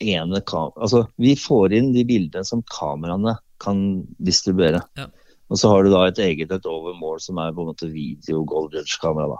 [0.00, 4.82] ene Altså, vi får inn de bildene som kameraene kan distribuere.
[4.98, 5.08] Ja.
[5.52, 7.90] Og så har du da et eget et over mål som er på en måte
[7.92, 9.36] video gold judge-kamera.
[9.36, 9.38] da.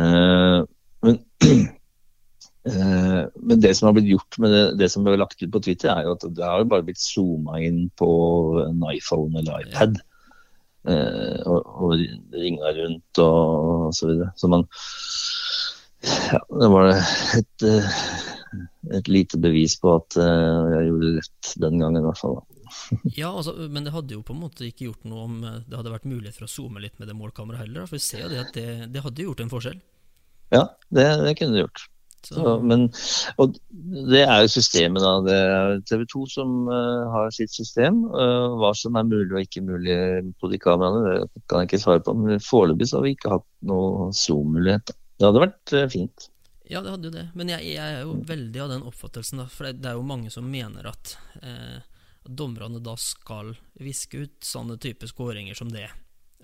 [0.00, 0.58] Eh,
[1.02, 5.52] men uh, Men det som har blitt gjort med det, det som ble lagt ut
[5.52, 8.08] på Twitter, er jo at det har jo bare blitt zooma inn på
[8.64, 10.00] en iPhone eller iPad.
[10.88, 11.92] Eh, og, og
[12.34, 14.32] ringa rundt og, og så videre.
[14.36, 14.66] Så man
[16.02, 17.90] Ja, det var et, eh,
[18.90, 22.40] et lite bevis på at eh, jeg gjorde rett den gangen, i hvert fall.
[23.20, 25.78] Ja, altså, men det hadde jo på en måte ikke gjort noe om eh, det
[25.78, 27.88] hadde vært mulighet for å zoome litt med det målkameraet heller.
[27.88, 29.80] For vi ser jo det at det, det hadde gjort en forskjell.
[30.52, 31.86] Ja, det, det kunne det gjort.
[32.22, 32.84] Så, Så, men,
[33.42, 33.56] og
[34.12, 35.14] det er jo systemet, da.
[35.26, 38.04] Det er TV 2 som uh, har sitt system.
[38.14, 39.96] Uh, hva som er mulig og ikke mulig
[40.38, 42.14] på de kameraene, det kan jeg ikke svare på.
[42.14, 44.94] Men foreløpig har vi ikke hatt noe Zoom-mulighet.
[45.18, 46.28] Det hadde vært uh, fint.
[46.72, 47.26] Ja, det hadde jo det.
[47.38, 49.48] Men jeg, jeg er jo veldig av den oppfattelsen, da.
[49.52, 51.82] For det, det er jo mange som mener at eh,
[52.24, 55.88] dommerne da skal viske ut sånne type skåringer som det.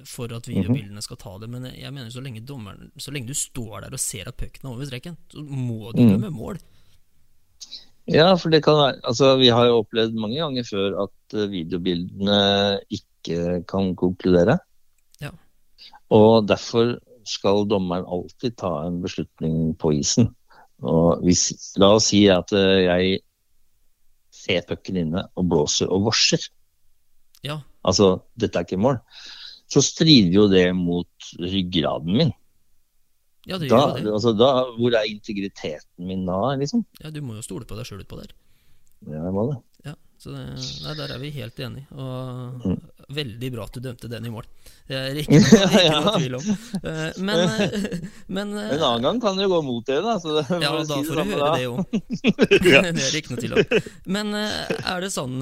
[0.06, 1.48] For at videobildene skal ta det.
[1.50, 4.38] Men jeg, jeg mener så lenge dommeren Så lenge du står der og ser at
[4.38, 6.60] pucken er over streken, så må du gjøre dømme mål.
[8.08, 11.50] Ja, for det kan være Altså, vi har jo opplevd mange ganger før at eh,
[11.52, 12.40] videobildene
[12.94, 14.60] ikke kan konkludere.
[15.20, 15.32] Ja.
[16.14, 16.96] Og derfor
[17.28, 20.30] skal dommeren alltid ta en beslutning på isen.
[20.82, 21.48] Og hvis,
[21.80, 23.18] la oss si at eh, jeg
[24.38, 26.44] ser pucken inne og blåser og vorser.
[27.46, 28.96] Ja, Altså, dette er ikke mål.
[29.70, 32.32] Så strider jo det mot ryggraden min.
[33.48, 34.10] ja det gjør da, det.
[34.12, 36.82] altså, da, hvor er integriteten min da, liksom?
[37.00, 38.34] Ja, du må jo stole på deg sjøl utpå der.
[39.06, 39.56] Ja, jeg må det.
[39.86, 40.42] Ja, så det,
[40.84, 41.86] nei, der er vi helt enige.
[41.94, 42.80] Og Mm.
[43.08, 44.44] Veldig bra at du dømte den i mål.
[44.88, 45.38] Det er ikke,
[45.84, 46.00] Ja.
[46.04, 46.48] noe tvil om.
[46.82, 50.18] Eh, Men, eh, men eh, En annen gang kan det jo gå mot det, da.
[50.20, 51.56] Så det, Ja, da si får du høre da.
[51.56, 51.80] det òg.
[52.74, 52.82] Ja.
[52.84, 53.82] det er ikke noe tvil om.
[54.18, 55.36] Men er det sånn,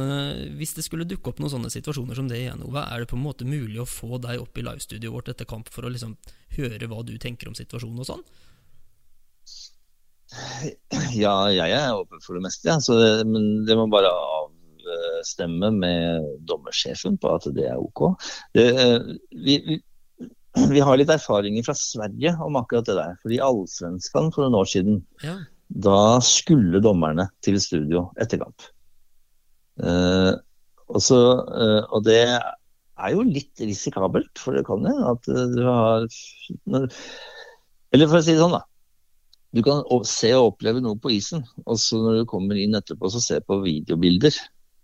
[0.60, 3.18] hvis det skulle dukke opp noen sånne situasjoner som det igjen, Ove, er det på
[3.18, 6.14] en måte mulig å få deg opp i livestudioet vårt etter kamp for å liksom
[6.58, 8.26] høre hva du tenker om situasjonen og sånn?
[11.14, 12.78] Ja, jeg er åpen for det meste, ja.
[12.82, 14.10] så det, men det må bare
[14.92, 18.06] avstemme med dommersjefen på at det er ok.
[18.56, 18.66] Det,
[19.34, 19.80] vi, vi,
[20.72, 23.18] vi har litt erfaringer fra Sverige om akkurat det der.
[23.22, 25.36] fordi Allsvenskan for noen år siden, Ja,
[25.68, 28.68] da skulle dommerne til studio etter kamp.
[29.82, 30.32] Uh,
[30.88, 31.18] og, så,
[31.50, 36.06] uh, og det er jo litt risikabelt, for det kan jo at eh, du har
[37.92, 38.62] Eller for å si det sånn, da.
[39.56, 43.08] Du kan se og oppleve noe på isen, og så når du kommer inn etterpå,
[43.12, 44.36] så se på videobilder.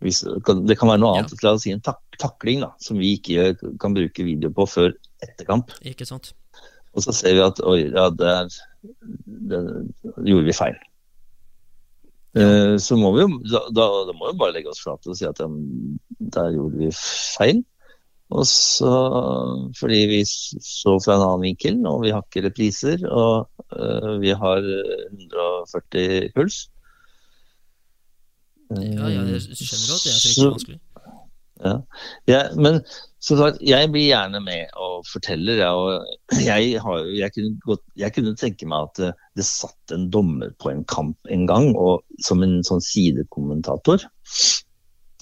[0.02, 1.22] Hvis, det kan være noe Ja.
[1.22, 4.66] annet, la oss si en tak takling, da, som vi ikke kan bruke video på
[4.68, 5.70] før etter kamp.
[5.86, 6.32] ikke sant?
[6.92, 8.50] Og så ser vi at oi, ja, der,
[9.48, 9.68] der
[10.26, 10.76] gjorde vi feil.
[12.34, 15.16] Eh, så må vi jo da, da, da må vi bare legge oss flate og
[15.18, 15.48] si at ja,
[16.32, 17.62] der gjorde vi feil.
[18.32, 18.88] Og så
[19.76, 23.44] fordi vi så fra en annen vinkel, og vi har ikke repriser, og
[23.76, 26.62] uh, vi har 140 puls.
[28.80, 30.80] Ja, jeg skjønner at det er fryktelig vanskelig.
[31.62, 31.76] Ja.
[32.26, 32.80] ja, men
[33.22, 35.61] som sagt, jeg blir gjerne med og forteller.
[35.61, 39.94] Jeg, og jeg, har, jeg, kunne godt, jeg, kunne tenke meg at det, det, satt
[39.94, 44.08] en dommer på en kamp en gang, og som en sånn sidekommentator.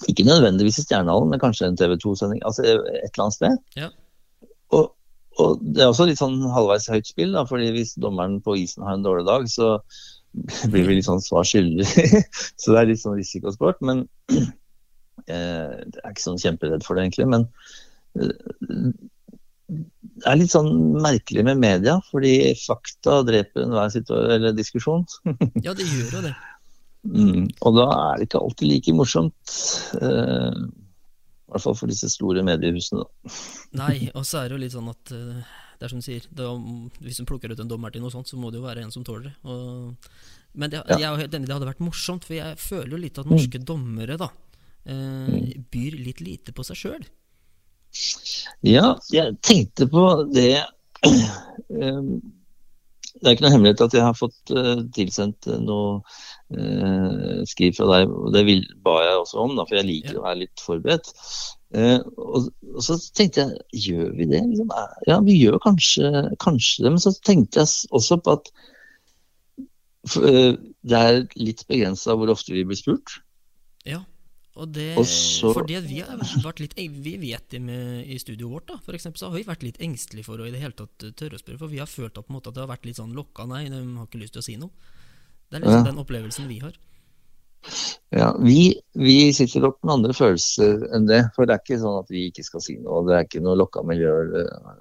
[0.08, 2.40] Ikke nødvendigvis i Stjernehallen, men kanskje en TV 2-sending.
[2.48, 3.60] Altså et eller annet sted.
[3.76, 3.90] Ja.
[4.72, 4.94] Og,
[5.36, 8.86] og, det er også litt sånn halvveis høyt spill, da, fordi hvis dommeren på isen
[8.86, 9.74] har en dårlig dag, så
[10.70, 11.86] blir vi litt sånn svar skyldig.
[12.60, 13.82] så det er litt sånn risikosport.
[13.86, 14.06] Men
[15.28, 17.26] Eh, jeg er ikke sånn kjemperedd for det, egentlig.
[17.30, 17.46] Men
[18.18, 18.92] eh,
[19.70, 25.06] det er litt sånn merkelig med media, fordi fakta dreper enhver diskusjon.
[25.66, 26.34] ja, det gjør jo det.
[27.00, 29.56] Mm, og da er det ikke alltid like morsomt.
[30.00, 33.06] Eh, I hvert fall for disse store mediehusene.
[33.78, 36.26] Nei, og så er det jo litt sånn at uh, det er som du sier,
[36.36, 36.50] da,
[37.00, 38.92] hvis du plukker ut en dommer til noe sånt, så må det jo være en
[38.92, 39.34] som tåler det.
[39.48, 40.10] Og,
[40.60, 41.14] men det, ja.
[41.16, 43.64] jeg, det hadde vært morsomt, for jeg føler jo litt at norske mm.
[43.64, 44.28] dommere, da
[44.84, 47.06] eh, byr litt lite på seg sjøl.
[48.66, 50.60] Ja, jeg tenkte på det
[51.82, 52.20] ehm,
[53.16, 55.96] Det er ikke noe hemmelighet at jeg har fått uh, tilsendt uh, noe
[56.56, 58.10] uh, skriv fra deg.
[58.10, 60.20] og Det vil, ba jeg også om, da, for jeg liker ja.
[60.20, 61.14] å være litt forberedt.
[61.70, 64.40] Og, og, så tenkte jeg gjør vi det?
[64.42, 64.72] Liksom,
[65.06, 66.10] ja, vi gjør kanskje,
[66.42, 66.94] kanskje, det.
[66.96, 68.50] Men så tenkte jeg også på at
[70.10, 73.20] det er litt begrensa hvor ofte vi blir spurt.
[73.86, 74.00] Ja.
[74.58, 78.66] Og det, Også, fordi vi har vært litt Vi vet det med, i studioet vårt,
[78.68, 81.06] da, for eksempel, så har vi vært litt engstelige for å i det hele tatt
[81.16, 81.60] tørre å spørre.
[81.62, 83.78] For vi har følt at, måte, at det har vært litt sånn lokka, nei, de
[83.78, 84.98] har ikke lyst til å si noe.
[85.50, 85.88] Det er liksom ja.
[85.90, 86.78] den opplevelsen vi har.
[88.14, 91.24] Ja, vi, vi sitter nok med andre følelser enn det.
[91.34, 93.02] For det er ikke sånn at vi ikke skal si noe.
[93.08, 94.80] Det er ikke noe lokka miljøer eh,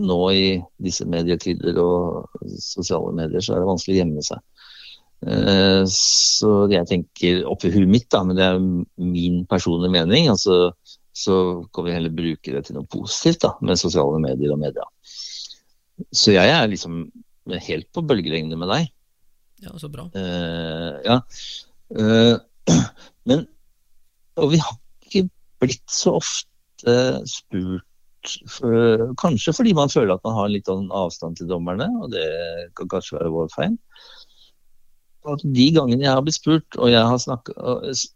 [0.00, 0.44] nå i
[0.82, 2.28] disse medietider og
[2.62, 4.42] sosiale medier, så er det vanskelig å gjemme seg.
[5.26, 10.70] Eh, så jeg tenker oppi huet mitt, da, men det er min personlige mening, altså,
[11.16, 11.36] så
[11.74, 14.86] kan vi heller bruke det til noe positivt da, med sosiale medier og media.
[16.16, 17.02] Så jeg er liksom
[17.58, 18.90] helt på bølgelengde med deg.
[19.64, 20.06] Ja, så bra.
[20.14, 21.20] Uh, ja.
[21.92, 22.36] Uh,
[23.28, 23.46] men
[24.40, 25.26] Og vi har ikke
[25.60, 26.94] blitt så ofte
[27.28, 27.84] spurt
[28.48, 32.24] for, Kanskje fordi man føler at man har litt avstand til dommerne, og det
[32.78, 33.76] kan kanskje være vår feil
[35.28, 37.56] at de gangene jeg har blitt spurt, og jeg har snakket,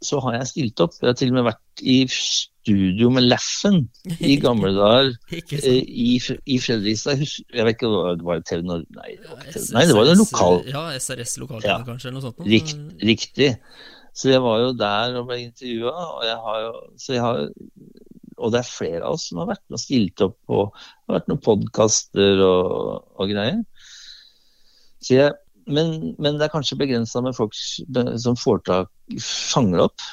[0.04, 0.94] så har jeg stilt opp.
[1.00, 3.82] Jeg har til og med vært i studio med Laffen
[4.24, 6.16] i gamle dager eh, i,
[6.48, 7.20] i Fredrikstad.
[7.20, 9.18] Jeg vet ikke, det var TV Norge Nei,
[9.74, 10.62] nei, det var jo lokal...
[10.70, 11.80] Ja, SRS lokal ja.
[11.84, 12.48] kanskje, eller noe sånt.
[12.48, 13.52] Rikt, riktig.
[14.14, 17.40] Så jeg var jo der og ble intervjua, og jeg har jo så jeg har,
[18.38, 21.10] og det er flere av oss som har vært med og stilt opp på Det
[21.10, 23.60] har vært noen podkaster og, og greier.
[25.04, 25.34] Så jeg
[25.66, 28.90] men, men, det er kanskje begrensa med folk som får tak,
[29.22, 30.04] fanger opp.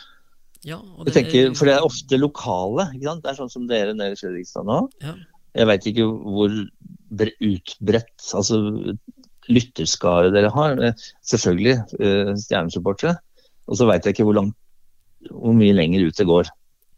[0.68, 2.88] Ja, det, tenker, for det er ofte lokale.
[2.94, 4.84] Det er sånn som dere nede i Fredrikstad nå.
[5.02, 5.16] Ja.
[5.58, 6.54] Jeg veit ikke hvor
[7.44, 8.62] utbredt altså
[9.52, 10.78] lytterskare dere har.
[11.28, 13.18] Selvfølgelig uh, stjernesupportere.
[13.68, 14.56] Og så veit jeg ikke hvor, langt,
[15.32, 16.52] hvor mye lenger ut det går.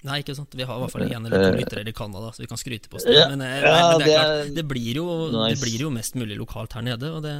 [0.03, 0.55] Nei, ikke sant.
[0.57, 2.91] Vi har i hvert fall én eller to lyttere i Canada, så vi kan skryte
[2.91, 3.15] på oss det.
[3.31, 6.37] Men, eh, nei, men det, er klart, det blir, jo, det blir jo mest mulig
[6.39, 7.11] lokalt her nede.
[7.15, 7.35] Og det,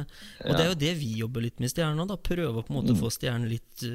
[0.46, 2.08] og det er jo det vi jobber litt med i Stjerna.
[2.08, 3.00] da Prøve å på en måte mm.
[3.02, 3.86] få Stjernen litt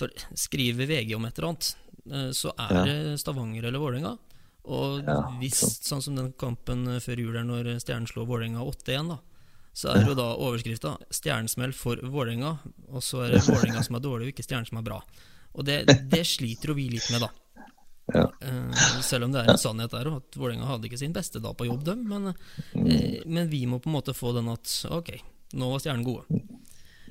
[0.00, 1.72] For skriver VG om et eller annet,
[2.34, 4.14] så er det Stavanger eller Vålerenga.
[4.72, 9.20] Og hvis, sånn som den kampen før jul der når Stjernen slår Vålerenga 8-1, da
[9.72, 12.58] så er jo da overskrifta 'Stjernesmell for Vålerenga',
[12.92, 14.98] og så er det Vålerenga som er dårlig, og ikke Stjernen som er bra.
[15.56, 15.78] Og det,
[16.12, 17.30] det sliter jo vi litt med, da.
[18.10, 18.26] Ja.
[18.42, 21.54] Uh, selv om det er en sannhet der at Vålerenga hadde ikke sin beste dag
[21.56, 22.02] på jobb, dem.
[22.10, 25.14] Men, uh, men, vi må på en måte få den at ok,
[25.58, 26.42] nå var Stjernen gode.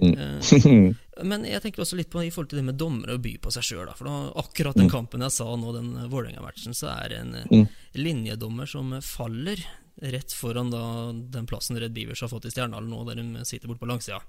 [0.01, 0.95] Mm.
[1.27, 3.51] men jeg tenker også litt på i forhold til det med dommere å by på
[3.53, 3.91] seg sjøl.
[3.97, 7.67] For da, akkurat den kampen jeg sa nå, den Vålerenga-matchen, så er det en
[7.99, 9.61] linjedommer som faller
[10.01, 13.69] rett foran da, den plassen Red Beavers har fått i Stjernehallen nå, der de sitter
[13.69, 14.21] borte på langsida.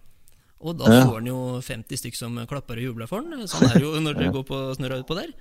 [0.62, 3.46] Og da får han jo 50 stykk som klapper og jubler for han.
[3.50, 5.32] Sånn er det jo når dere går på snurra utpå der.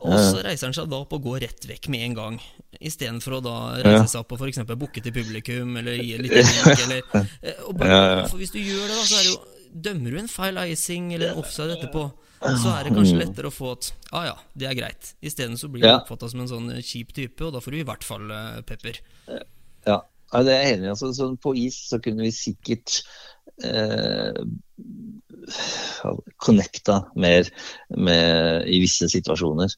[0.00, 2.38] Og så reiser han seg da opp og går rett vekk med en gang.
[2.80, 4.62] Istedenfor å da reise seg opp og f.eks.
[4.72, 7.02] bukke til publikum eller gi litt mink, Eller,
[7.44, 7.98] eh, bare,
[8.30, 9.40] for hvis du gjør det, da, så er det jo
[9.72, 12.02] Dømmer du en feil icing eller offside etterpå,
[12.44, 15.14] så er det kanskje lettere å få at ah ja, det er greit.
[15.24, 17.86] Isteden så blir du oppfatta som en sånn kjip type, og da får du i
[17.88, 19.00] hvert fall uh, pepper.
[19.88, 19.96] Ja,
[20.46, 20.92] det er enig i.
[20.94, 23.02] Altså, sånn på is så kunne vi sikkert
[23.64, 24.40] eh,
[26.42, 27.48] connecta mer
[27.96, 29.76] med, i visse situasjoner.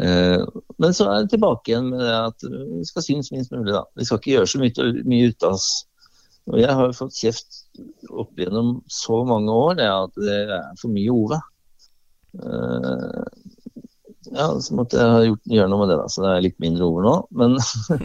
[0.00, 0.44] Eh,
[0.80, 3.84] men så er det tilbake igjen med det at vi skal synes minst mulig, da.
[3.98, 5.70] Vi skal ikke gjøre så mye, mye ut av oss.
[6.50, 7.60] Og jeg har fått kjeft
[8.10, 11.38] opp gjennom så mange år det at det er for mye Ove.
[12.40, 13.41] Eh,
[14.32, 16.86] ja, så måtte jeg gjort, gjøre noe med det, da, så det er litt mindre
[16.88, 17.16] over nå.
[17.40, 17.58] Men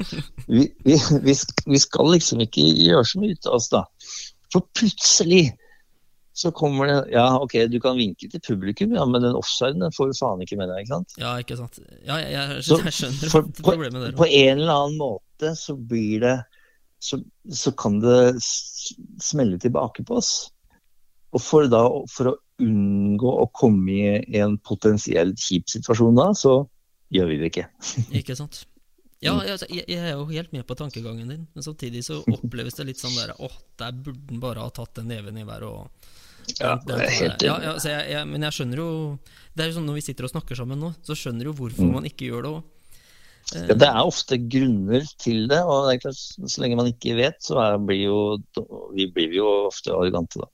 [0.58, 3.86] vi, vi, vi, skal liksom ikke gjøre så mye ut av oss, da.
[4.54, 5.46] For plutselig
[6.38, 9.96] så kommer det Ja, ok, du kan vinke til publikum, ja, men den offsiden den
[9.96, 11.16] får du faen ikke med deg, ikke sant?
[11.18, 11.80] Ja, ikke sant.
[12.06, 14.14] Ja, jeg, jeg, jeg, skjønner for, problemet der.
[14.14, 16.36] På, på en eller annen måte så blir det
[17.00, 17.20] så,
[17.54, 20.32] så, kan det smelle tilbake på oss.
[21.36, 26.62] Og for, da, for å unngå å komme i en potensielt kjip situasjon da, så
[27.14, 27.68] gjør vi det ikke.
[28.22, 28.64] ikke sant.
[29.20, 29.42] Ja, mm.
[29.56, 32.86] altså, jeg, jeg, er jo helt med på tankegangen din, men samtidig så oppleves det
[32.92, 36.14] litt sånn der åh, der burde han bare ha tatt den neven i været og
[36.62, 38.92] ja, det er helt ja, ja, jeg, jeg, Men jeg skjønner jo
[39.52, 41.84] Det er jo sånn når vi sitter og snakker sammen nå, så skjønner jo hvorfor
[41.84, 41.96] mm.
[41.98, 42.62] man ikke gjør det òg.
[43.56, 47.38] Ja, det er ofte grunner til det, og det klart, så lenge man ikke vet,
[47.44, 48.18] så er, blir jo,
[48.92, 50.50] vi blir jo ofte arrogante, da.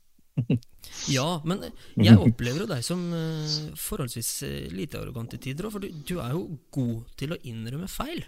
[1.13, 1.67] Ja, men
[2.00, 5.91] jeg opplever jo deg som uh, forholdsvis uh, lite arrogant i tider òg, for du,
[6.04, 8.24] du, er jo god til å innrømme feil.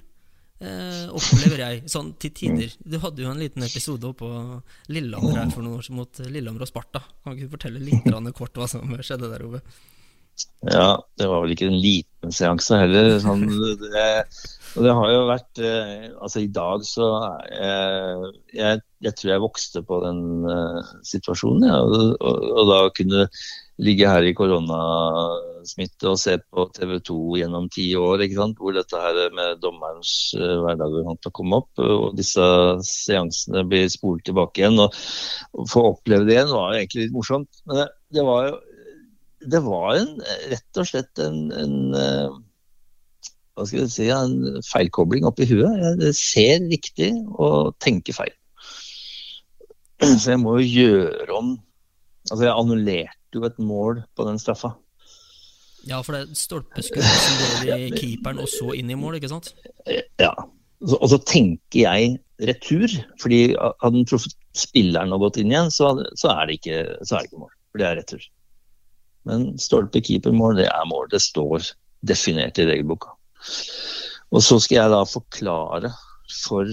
[0.56, 2.72] Eh, opplever jeg, sånn til tider.
[2.80, 4.30] Du hadde jo en liten episode oppå
[4.88, 7.02] Lillehammer her for noen år siden mot Lillehammer og Sparta.
[7.26, 9.60] Kan ikke du fortelle litt kort hva som skjedde der, Ove?
[10.64, 13.16] Ja, det var vel ikke en liten seanse heller.
[13.24, 13.46] Sånn,
[13.82, 14.06] det,
[14.76, 17.10] og det har jo vært eh, Altså, i dag så
[17.52, 22.80] jeg, jeg, jeg tror jeg vokste på den uh, situasjonen, ja, og, og, og da
[22.96, 23.28] kunne
[23.86, 28.24] ligge her i koronasmitte og se på TV 2 gjennom ti år,
[28.58, 31.70] hvor dette her med dommerens uh, hverdager kom opp.
[31.84, 32.46] Og disse
[32.88, 34.80] seansene blir spolt tilbake igjen.
[34.82, 34.96] Og
[35.60, 37.62] å få oppleve det igjen var egentlig litt morsomt.
[37.68, 38.56] Men det, det var jo
[39.52, 40.16] det var en,
[40.52, 42.38] rett og slett en, en uh,
[43.56, 46.02] hva skal jeg si, en feilkobling oppi huet.
[46.04, 48.34] Jeg ser riktig og tenker feil.
[50.04, 51.56] Så jeg må jo gjøre om
[52.26, 54.72] Altså, jeg annullerte jo et mål på den straffa.
[55.86, 57.36] Ja, for det er stolpeskudd som
[57.68, 59.52] går i keeperen og så inn i mål, ikke sant?
[59.86, 60.32] Ja.
[60.82, 62.16] Og så tenker jeg
[62.50, 62.90] retur,
[63.22, 67.20] fordi hadde den truffet spilleren og gått inn igjen, så, så, er det ikke, så,
[67.20, 67.54] er det ikke, mål.
[67.70, 68.26] For det er retur.
[69.30, 71.10] Men stolpe-keeper-mål, det er mål.
[71.12, 71.72] Det står
[72.06, 73.16] definert i regelboka.
[74.34, 75.94] Og så skal jeg da forklare
[76.44, 76.70] for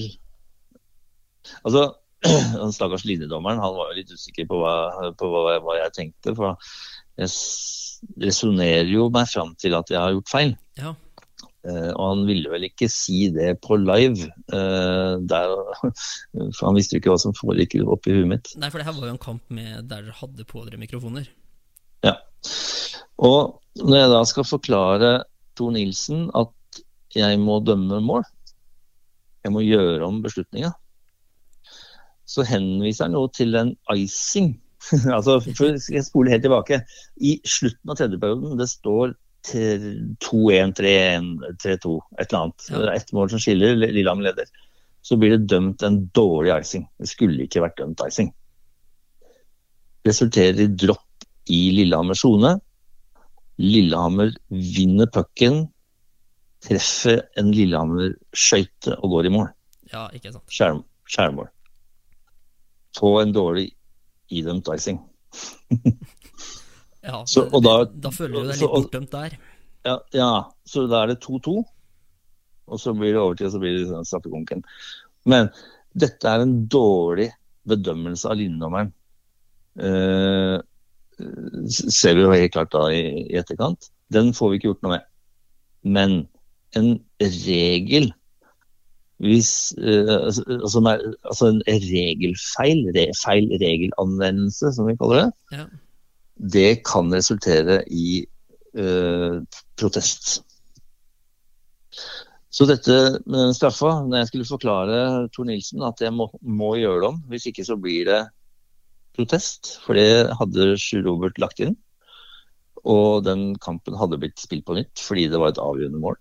[1.67, 1.83] Altså,
[2.63, 4.75] den stakkars linjedommeren han var jo litt usikker på hva,
[5.19, 6.35] på hva, hva jeg tenkte.
[6.39, 6.55] For
[7.21, 7.31] jeg
[8.23, 10.55] resonnerer jo meg fram til at jeg har gjort feil.
[10.81, 10.95] Ja.
[11.63, 15.53] Uh, og han ville vel ikke si det på live, uh, der,
[16.57, 18.51] for han visste jo ikke hva som foregikk oppi huet mitt.
[18.59, 21.29] Nei, for det her var jo en kamp med der dere hadde på dere mikrofoner.
[22.03, 22.17] Ja.
[23.23, 25.13] Og når jeg da skal forklare
[25.59, 26.83] Tor Nilsen at
[27.17, 28.25] jeg må dømme mål,
[29.43, 30.73] jeg må gjøre om beslutninga,
[32.29, 34.55] så henviser han jo til en icing.
[35.17, 35.39] altså,
[35.93, 36.81] jeg spoler helt tilbake.
[37.21, 39.15] I slutten av tredjeperioden, det står
[39.51, 41.33] 2-1, 3-1,
[41.65, 42.69] 3-2, et eller annet.
[42.69, 44.51] Det er ett mål som skiller, Lillehammer leder.
[45.03, 46.87] Så blir det dømt en dårlig icing.
[47.03, 48.31] Det skulle ikke vært dømt icing.
[50.07, 51.12] Resulterer i dropp
[51.51, 52.57] i Lillehammer sone.
[53.63, 55.67] Lillehammer vinner pucken,
[56.63, 59.51] treffer en Lillehammer-skøyte og går i mål.
[59.93, 60.49] Ja, ikke sant.
[61.13, 61.51] Skjærmål
[62.97, 63.69] På en dårlig
[64.33, 65.03] idømt icing.
[67.09, 69.37] ja, så, da, da, føler du deg litt bortdømt der.
[69.85, 70.33] Ja, ja,
[70.69, 71.59] så da er det 2-2.
[72.73, 74.63] Og så blir det overtid, og så blir det sånn straffekonken.
[75.29, 75.51] Men
[75.99, 77.29] dette er en dårlig
[77.69, 78.93] bedømmelse av linjedommeren.
[79.83, 80.57] Eh,
[81.69, 83.91] ser vi jo helt klart da i, i etterkant.
[84.13, 85.07] Den får vi ikke gjort noe med.
[85.83, 86.19] Men
[86.79, 88.13] en regel
[89.23, 90.43] hvis, uh, altså,
[90.83, 95.67] altså, en regelfeil, re, feil regelanvendelse, som vi kaller det, ja.
[96.57, 98.25] det kan resultere i
[98.75, 99.39] uh,
[99.79, 100.41] protest.
[102.53, 102.97] Så dette
[103.31, 107.23] med straffa, når jeg skulle forklare Tor Nilsen at jeg må, må gjøre det om,
[107.31, 108.21] hvis ikke så blir det
[109.17, 111.77] protest, for det hadde Sjur Robert lagt inn.
[112.83, 116.19] Og den kampen hadde blitt spilt på nytt fordi det var et avgjørende mål.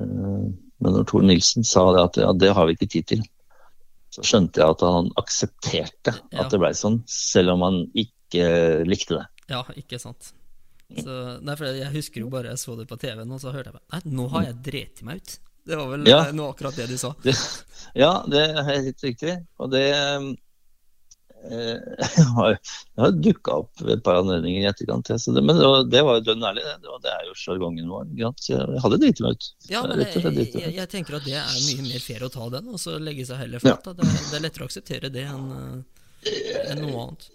[0.00, 0.48] Uh,
[0.82, 3.26] men når Tor Nilsen sa det at ja, det har vi ikke tid til,
[4.14, 6.44] så skjønte jeg at han aksepterte ja.
[6.44, 8.48] at det blei sånn, selv om han ikke
[8.86, 9.26] likte det.
[9.50, 10.32] Ja, ikke sant.
[10.94, 13.72] Så, nei, for Jeg husker jo bare jeg så det på TV-en, og så hørte
[13.72, 15.36] jeg bare Nei, nå har jeg dreti meg ut.
[15.64, 16.18] Det var vel ja.
[16.36, 17.14] noe akkurat det du sa.
[17.96, 19.38] Ja, det er helt riktig.
[19.62, 20.26] Og det eh,
[22.38, 22.58] har,
[23.00, 25.08] har dukka opp ved et par anledninger i etterkant.
[25.08, 26.66] Det, men det var, det var jo dønn ærlig.
[26.66, 28.06] Det, det, det er jo sjargongen vår.
[28.40, 29.50] Så jeg hadde driti meg ut.
[29.70, 30.22] Ja, men jeg,
[30.54, 33.26] jeg, jeg tenker at det er mye mer fair å ta den, og så legge
[33.28, 33.90] seg heller flat.
[33.90, 33.96] Ja.
[33.98, 35.84] Det, det er lettere å akseptere det enn
[36.24, 37.26] en noe annet.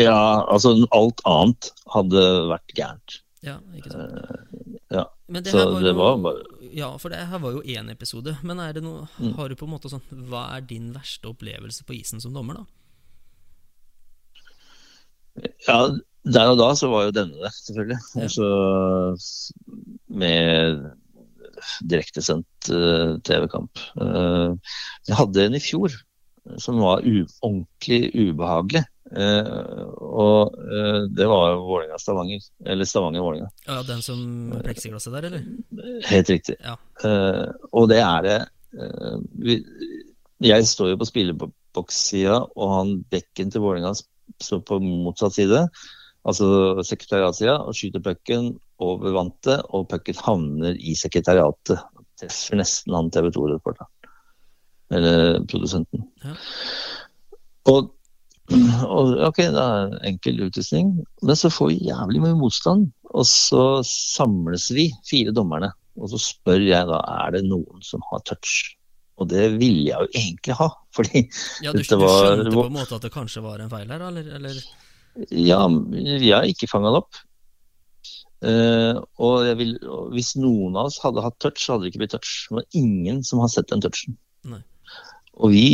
[0.00, 3.18] Ja, altså alt annet hadde vært gærent.
[3.42, 4.76] Ja, ikke sant?
[4.92, 7.62] Ja, Men det så her var det var bare Ja, for det her var jo
[7.64, 8.36] én episode.
[8.46, 9.34] Men er det noe Mm.
[9.36, 12.60] Har du på en måte sånn Hva er din verste opplevelse på isen som dommer,
[12.60, 12.64] da?
[15.66, 15.78] Ja,
[16.22, 17.98] der og da så var jo denne det, selvfølgelig.
[18.14, 18.26] Ja.
[18.26, 18.48] Altså
[20.12, 20.82] med
[21.90, 23.82] direktesendt uh, TV-kamp.
[23.98, 24.54] Uh,
[25.08, 25.94] jeg hadde en i fjor
[26.58, 28.84] som var ordentlig ubehagelig.
[29.12, 32.46] Uh, og uh, det var Vålerenga-Stavanger.
[32.66, 33.50] Eller Stavanger-Vålerenga.
[33.68, 34.22] Ja, Den som
[34.64, 35.44] pleksiglasset der, eller?
[36.10, 36.56] Helt riktig.
[36.62, 36.78] Ja.
[37.72, 38.40] Og det er det
[39.42, 39.58] vi,
[40.40, 43.92] Jeg står jo på spillebokssida, og han bekken til Vålerenga
[44.44, 45.64] står på motsatt side.
[46.28, 46.46] Altså
[46.86, 51.82] sekretariatsida, og skyter pucken over vantet, og pucken havner i sekretariatet.
[52.20, 53.90] Treffer nesten han TV 2-reporteren.
[54.92, 56.04] Eller produsenten.
[56.22, 56.36] Ja.
[57.72, 57.90] Og,
[58.52, 62.90] og ok, det er en enkel utvisning, men så får vi jævlig mye motstand.
[63.12, 68.04] Og så samles vi, fire dommerne, og så spør jeg da er det noen som
[68.10, 68.76] har touch.
[69.20, 71.26] Og det ville jeg jo egentlig ha, fordi
[71.64, 73.88] Ja, du, Dette du var- skjønte på en måte at det kanskje var en feil
[73.88, 74.32] her, eller?
[74.38, 74.62] eller?
[75.30, 77.20] ja, jeg har ikke fanga det opp.
[78.42, 81.92] Uh, og, jeg vil, og hvis noen av oss hadde hatt touch, så hadde det
[81.92, 82.32] ikke blitt touch.
[82.48, 84.16] Det var ingen som har sett den touchen.
[84.50, 84.58] Nei.
[85.38, 85.66] Og vi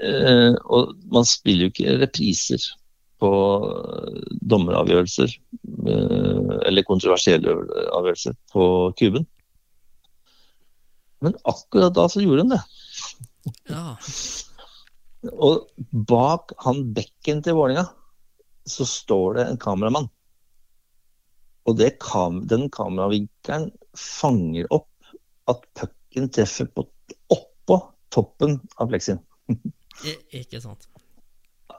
[0.00, 2.62] uh, Og man spiller jo ikke repriser
[3.22, 5.30] på eh, dommeravgjørelser
[5.86, 7.52] uh, eller kontroversielle
[7.94, 8.64] avgjørelser på
[8.98, 9.26] kuben.
[11.24, 12.62] Men akkurat da så gjorde hun det.
[13.70, 13.84] Ja.
[15.32, 17.86] Og bak han bekken til Vålinga
[18.64, 20.08] så står det en kameramann.
[21.64, 24.90] Og det kam den kameravinkelen fanger opp
[25.48, 26.86] at pucken treffer på,
[27.32, 27.78] oppå
[28.12, 29.20] toppen av pleksien.
[30.32, 30.88] Ikke sant.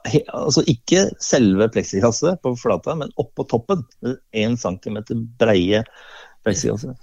[0.06, 3.82] He, altså ikke selve pleksikasse på flata, men oppå toppen.
[4.34, 5.82] Én centimeter breie
[6.46, 6.94] pleksikasse.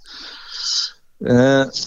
[1.27, 1.83] Eh,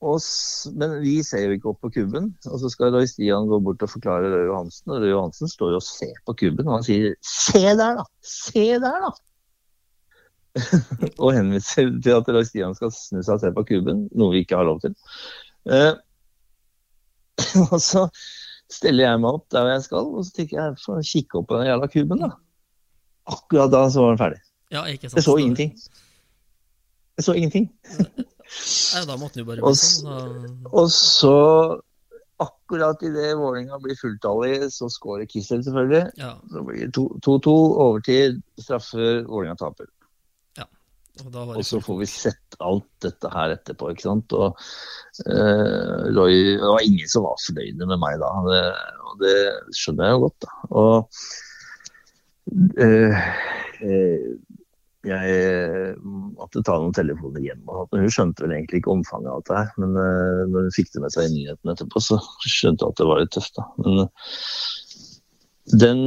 [0.00, 2.30] og, s- men vi ser jo ikke opp på kuben.
[2.48, 4.92] Og så skal Roy Stian gå bort og forklare Røe Johansen.
[4.94, 8.04] Og Røe Johansen står jo og ser på kuben, og han sier 'se der, da!
[8.22, 9.14] Se der, da!'
[11.22, 14.44] og henviser til at Roy Stian skal snu seg og se på kuben, noe vi
[14.44, 14.94] ikke har lov til.
[15.68, 15.92] Eh,
[17.72, 18.06] og så
[18.72, 21.58] steller jeg meg opp der jeg skal, og så tenker jeg får kikke opp på
[21.60, 22.30] den jævla kuben, da.
[23.26, 24.40] Akkurat da så var den ferdig.
[24.72, 24.84] Ja.
[24.86, 25.74] Jeg så ingenting.
[27.18, 27.68] Jeg så ingenting.
[28.94, 30.46] Nei, da måtte jo bare Og sånn.
[30.70, 31.34] Og så,
[32.42, 36.06] akkurat idet Vålerenga blir fulltallig, så skårer Kissel selvfølgelig.
[36.20, 36.92] ja, Så blir det
[37.26, 37.54] 2-2,
[37.86, 39.90] overtid, straffer, Vålerenga taper.
[41.24, 44.32] og da var Og så får vi sett alt dette her etterpå, ikke sant.
[44.36, 44.52] Og
[45.26, 48.64] uh, Roy Det var ingen som var fornøyde med meg da, det,
[49.06, 49.36] og det
[49.76, 50.50] skjønner jeg jo godt, da.
[50.76, 50.96] Og
[52.84, 53.22] uh,
[53.80, 54.28] eh,
[55.06, 55.94] jeg
[56.36, 57.62] måtte ta noen telefoner hjem.
[57.70, 60.90] og Hun skjønte vel egentlig ikke omfanget av dette her, men eh, når hun fikk
[60.94, 63.60] det med seg i nyhetene etterpå, så skjønte hun at det var litt tøft.
[63.60, 63.66] da.
[63.84, 64.34] Men eh,
[65.86, 66.02] den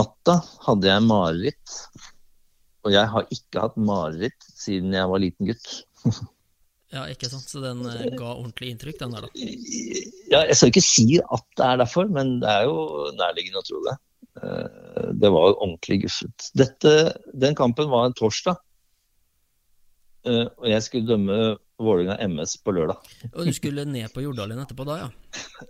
[0.00, 1.78] natta hadde jeg mareritt.
[2.86, 5.72] Og jeg har ikke hatt mareritt siden jeg var liten gutt.
[6.90, 7.46] Ja, ikke sant.
[7.46, 9.28] Så den eh, ga ordentlig inntrykk, den der, da.
[10.32, 13.66] Ja, jeg skal ikke si at det er derfor, men det er jo nærliggende å
[13.68, 13.94] tro det.
[14.42, 16.50] Eh, Det var ordentlig guffet.
[16.56, 16.92] Dette,
[17.34, 18.56] den kampen var en torsdag.
[20.26, 22.98] Eh, Og jeg skulle dømme Vålerenga MS på lørdag.
[23.36, 25.08] Og du skulle ned på Jordalen etterpå da, ja?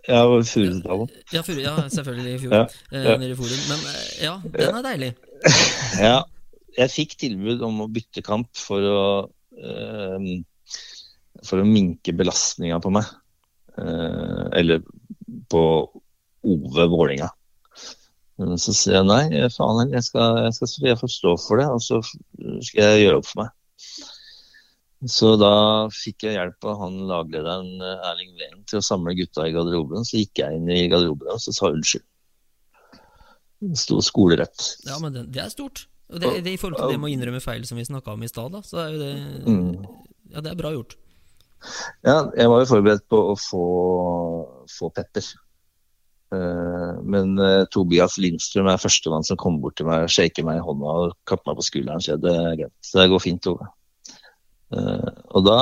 [0.08, 0.44] Ja, Furudalen.
[0.50, 1.10] Furusetdalen.
[1.30, 2.54] Ja, for, ja selvfølgelig i fjor.
[2.56, 3.16] Ja, eh, ja.
[3.20, 3.62] Nede i Forum.
[3.70, 5.12] Men eh, ja, den er deilig.
[6.10, 6.16] Ja,
[6.76, 9.00] jeg fikk tilbud om å bytte kamp for å
[9.56, 10.26] eh,
[11.46, 13.06] For å minke belastninga på meg.
[13.80, 14.82] Eh, eller
[15.50, 15.62] på
[16.50, 17.30] Ove Vålinga.
[18.40, 21.68] Men Så sier jeg nei, faen jeg, skal, jeg, skal, jeg får stå for det,
[21.68, 22.00] og så
[22.64, 23.56] skal jeg gjøre opp for meg.
[25.08, 25.52] Så da
[25.92, 30.04] fikk jeg hjelp av han laglederen eh, Erling Ven til å samle gutta i garderoben.
[30.04, 32.04] Så gikk jeg inn i garderoben og så sa unnskyld.
[33.60, 34.66] Det sto skolerett.
[34.88, 35.86] Ja, men det, det er stort.
[36.10, 38.24] Og det, det I forhold til det med å innrømme feil som vi snakka om
[38.26, 39.12] i stad, så er jo det
[39.48, 39.72] Mm.
[40.30, 40.94] Ja, det er bra gjort.
[42.06, 43.64] Ja, jeg var jo forberedt på å få,
[44.70, 45.26] få pepper.
[46.30, 50.64] Eh, men eh, Tobias Lindstrøm er førstemann som kommer bort til meg, shaker meg i
[50.64, 52.74] hånda og kapper meg på skulderen Så det er greit.
[52.86, 53.66] Så det går fint, Tove.
[54.76, 55.60] Eh, og da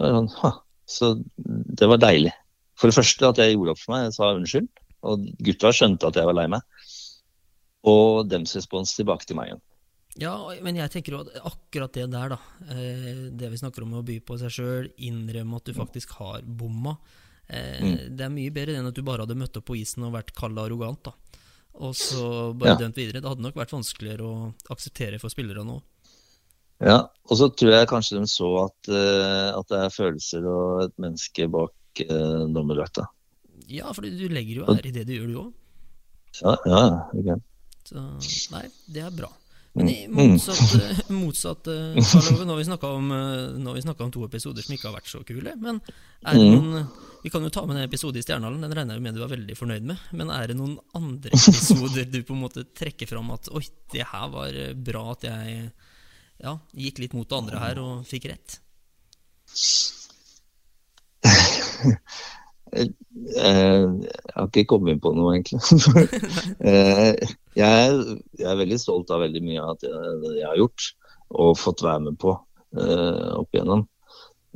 [0.00, 0.54] var det sånn, ha.
[0.90, 2.32] Så det var deilig.
[2.80, 4.70] For det første at jeg gjorde opp for meg, jeg sa unnskyld.
[5.10, 6.86] Og gutta skjønte at jeg var lei meg.
[7.88, 9.66] Og dems respons tilbake til meg igjen.
[10.20, 10.32] Ja,
[10.64, 12.40] men jeg tenker at akkurat det der, da.
[13.38, 16.96] Det vi snakker om å by på seg sjøl, innrømme at du faktisk har bomma.
[17.50, 18.16] Eh, Mm.
[18.16, 20.32] Det er mye bedre enn at du bare hadde møtt opp på isen og vært
[20.36, 21.12] kald og arrogant, da.
[21.80, 22.76] Og så bare Ja.
[22.76, 23.20] dømt videre.
[23.20, 25.82] Det hadde nok vært vanskeligere å akseptere for spillerne nå.
[26.80, 30.84] Ja, og så tror jeg kanskje de så at, uh, at det er følelser og
[30.84, 31.72] et menneske bak
[32.08, 33.06] uh, dommerdrakta.
[33.68, 35.52] Ja, for du legger jo ære i det du gjør, du òg.
[36.40, 37.36] Ja, ja, okay.
[37.84, 39.28] Så nei, det er bra.
[39.74, 40.32] Men i Mm.
[40.32, 44.74] motsatt, eh, motsatt eh, Karl nå har vi snakka om, eh, om to episoder som
[44.74, 45.54] ikke har vært så kule.
[45.60, 45.80] Men
[46.26, 46.50] er det Mm.
[46.58, 46.88] noen
[47.22, 49.28] Vi kan jo ta med en episode i Stjernehallen, den regner jeg med du er
[49.28, 49.98] veldig fornøyd med.
[50.12, 53.62] Men er det noen andre episoder du på en måte trekker fram at Oi,
[53.92, 55.70] det her var eh, bra at jeg
[56.42, 58.58] ja, gikk litt mot det andre her og fikk rett?
[62.72, 62.88] Eh,
[63.36, 65.60] Jeg har ikke kommet på noe, egentlig.
[66.70, 67.16] Eh,
[67.56, 67.68] jeg,
[68.46, 70.90] er- veldig stolt av veldig mye av det jeg, har gjort
[71.30, 72.34] og fått være med på
[72.78, 73.84] eh, opp igjennom.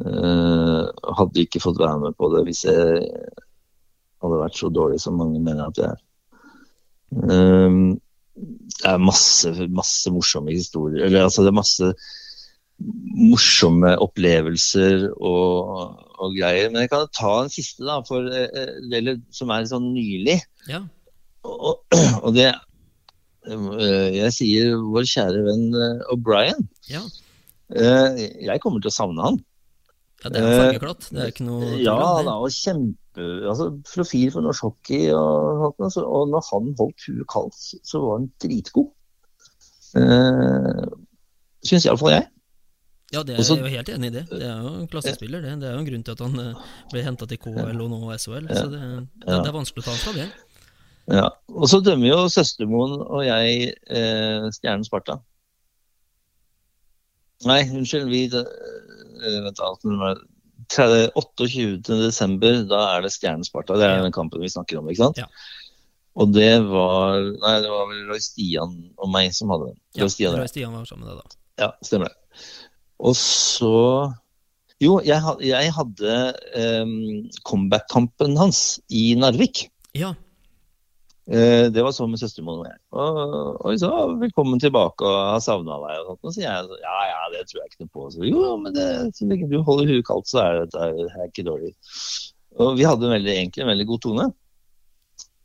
[0.04, 0.82] Eh,
[1.18, 3.04] hadde ikke fått være med på det hvis jeg
[4.24, 6.02] hadde vært så dårlig som mange mener at jeg er.
[7.24, 7.78] Eh,
[8.34, 11.06] det er masse, masse morsomme historier.
[11.06, 11.92] Eller altså, det er masse
[13.14, 16.70] morsomme opplevelser og, og greier.
[16.72, 20.38] Men jeg kan ta en siste, da, for, eh, eller, som er sånn nylig.
[20.70, 20.82] Ja.
[21.44, 21.82] Og,
[22.24, 26.64] og det eh, Jeg sier vår kjære venn eh, O'Brien.
[26.90, 27.04] Ja.
[27.74, 29.40] Eh, Jeg kommer til å savne han.
[30.24, 31.08] ja, det er jo fargeklatt.
[31.12, 35.08] Det er ikke noe Ja, da, og kjempe altså, Profil for norsk hockey.
[35.14, 38.92] Og, og når han holdt huet kaldt, så var han dritgod.
[39.94, 40.88] Uh,
[41.64, 42.24] Syns iallfall jeg.
[43.14, 44.24] Ja, det er Også, jeg jo helt enig i det.
[44.30, 45.54] Det er jo en klassespiller, det.
[45.62, 48.00] Det er jo en grunn til at han eh, ble henta til KL og nå
[48.16, 48.50] SHL.
[48.50, 50.28] Så det, det, det er vanskelig å ta ham fra det.
[51.12, 51.28] Ja.
[51.52, 55.18] Og så dømmer jo søstermoen og jeg eh, Stjernen Sparta.
[57.48, 58.08] Nei, unnskyld.
[58.12, 60.22] Vi eh, Vent, alt, det var
[60.72, 61.98] 30 28.
[62.00, 63.76] desember, da er det Stjernen Sparta.
[63.78, 65.20] Det er den kampen vi snakker om, ikke sant?
[65.20, 65.28] Ja.
[66.14, 69.80] Og det var Nei, det var vel Roy Stian og meg som hadde den.
[69.98, 71.40] Ja, Roy Stian, Roy Stian var sammen med deg da.
[71.64, 72.44] ja, stemmer det.
[73.04, 73.76] Og så
[74.82, 76.14] Jo, jeg, jeg hadde
[76.82, 76.94] um,
[77.46, 79.68] comeback-kampen hans i Narvik.
[79.94, 80.12] Ja,
[81.24, 82.80] Uh, det var sånn med søstermoren og jeg.
[82.92, 83.20] Og,
[83.64, 83.90] og sa
[84.20, 86.02] velkommen tilbake og har savna deg.
[86.02, 86.20] Og sånt.
[86.20, 88.08] Og så sier jeg ja ja, det tror jeg ikke noe på.
[88.12, 91.30] Så, jo, men det, så lenge du holder huet kaldt, så er det, det er
[91.30, 91.72] ikke dårlig.
[92.60, 94.26] Og vi hadde en veldig, egentlig en veldig god tone.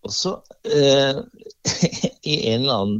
[0.03, 0.35] Og så,
[0.67, 1.21] uh,
[2.33, 2.99] i en eller annen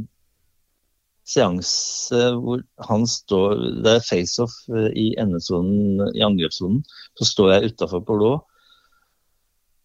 [1.30, 6.82] seanse hvor han står Det er face-off eh, i endesonen, i angrepssonen.
[7.18, 8.32] Så står jeg utafor på blå.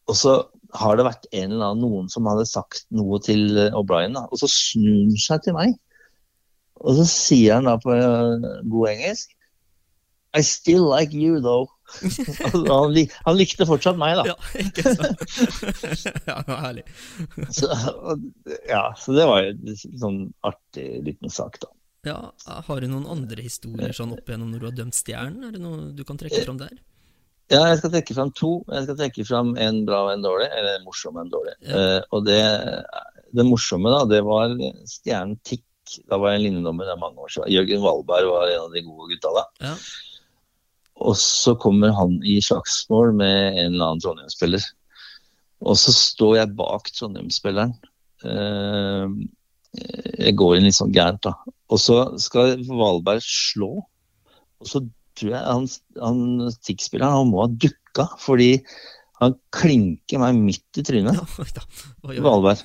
[0.09, 0.35] Og så
[0.75, 4.17] har det vært en eller annen noen som hadde sagt noe til eh, O'Brien.
[4.25, 5.77] Og så snur han seg til meg.
[6.83, 9.31] Og så sier han da på eh, god engelsk
[10.35, 11.69] I still like you, though.
[12.45, 14.33] Altså, han, lik, han likte fortsatt meg, da.
[14.33, 15.23] ja ikke sant?
[16.29, 16.86] ja, herlig.
[17.57, 17.69] Så,
[18.67, 21.71] ja, så det var jo en sånn artig liten sak, da.
[22.05, 22.19] Ja,
[22.67, 25.47] Har du noen andre historier sånn opp igjennom når du har dømt Stjernen?
[25.47, 26.75] Er det noe du kan trekke fram der?
[27.49, 28.51] Ja, jeg skal trekke fram to.
[28.73, 31.55] Jeg skal trekke fram en bra og en dårlig, eller en morsom og en dårlig.
[31.65, 31.77] Ja.
[31.77, 32.41] Uh, og det,
[33.38, 34.53] det morsomme, da, det var
[34.89, 35.65] stjernen Tikk.
[36.09, 37.51] Da var jeg en linjedommer, det er mange år siden.
[37.53, 39.43] Jørgen Valberg var en av de gode gutta da.
[39.67, 39.73] Ja.
[41.03, 44.63] Og så kommer han i slagsmål med en eller annen Trondheim-spiller.
[45.65, 47.73] Og så står jeg bak Trondheim-spilleren.
[48.25, 49.15] Eh,
[49.75, 51.35] jeg går inn litt sånn gærent, da.
[51.71, 53.73] Og så skal Valberg slå.
[54.61, 54.85] Og så
[55.19, 55.67] tror jeg han,
[55.99, 58.51] han TIX-spilleren han må ha dukka, fordi
[59.21, 61.19] han klinker meg midt i trynet.
[62.27, 62.63] Valberg.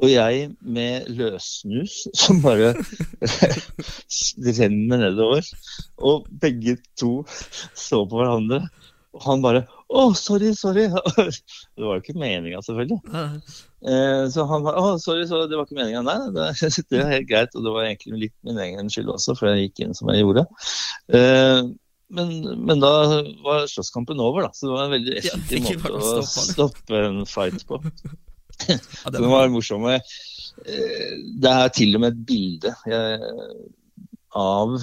[0.00, 2.72] Og jeg med løssnus som bare
[4.58, 5.48] renner nedover.
[5.98, 8.62] Og begge to så på hverandre.
[9.16, 10.86] Og han bare Å, sorry, sorry.
[11.74, 13.00] Det var jo ikke meninga, selvfølgelig.
[13.82, 16.04] Eh, så han bare Å, sorry, sorry, det var ikke meninga.
[16.06, 16.48] Nei, det,
[16.92, 17.56] det er helt greit.
[17.58, 20.22] Og det var egentlig litt min egen skyld også, for jeg gikk inn som jeg
[20.22, 20.46] gjorde.
[21.18, 21.64] Eh,
[22.10, 22.30] men,
[22.66, 22.92] men da
[23.44, 24.54] var slåsskampen over, da.
[24.54, 27.82] Så det var en veldig effektiv måte å stoppe en fight på.
[28.68, 29.86] Ja, det den var, morsom.
[29.90, 30.00] Eh,
[31.40, 32.72] Det er til og med et bilde
[34.36, 34.74] av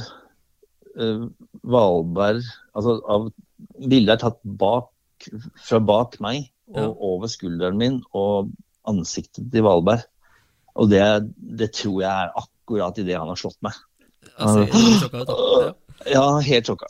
[0.98, 1.24] eh,
[1.68, 2.44] Valberg
[2.78, 3.28] Altså av
[3.78, 4.90] Bildet er tatt bak,
[5.66, 6.88] fra bak meg og Ja.
[7.10, 8.50] over skulderen min og
[8.90, 10.04] ansiktet til Valberg.
[10.76, 11.02] Og det,
[11.58, 13.74] det tror jeg er akkurat idet han har slått meg.
[14.38, 15.38] altså, helt blir sjokka ut, da.
[15.64, 15.72] Ja.
[16.14, 16.90] Ja, helt sjokka.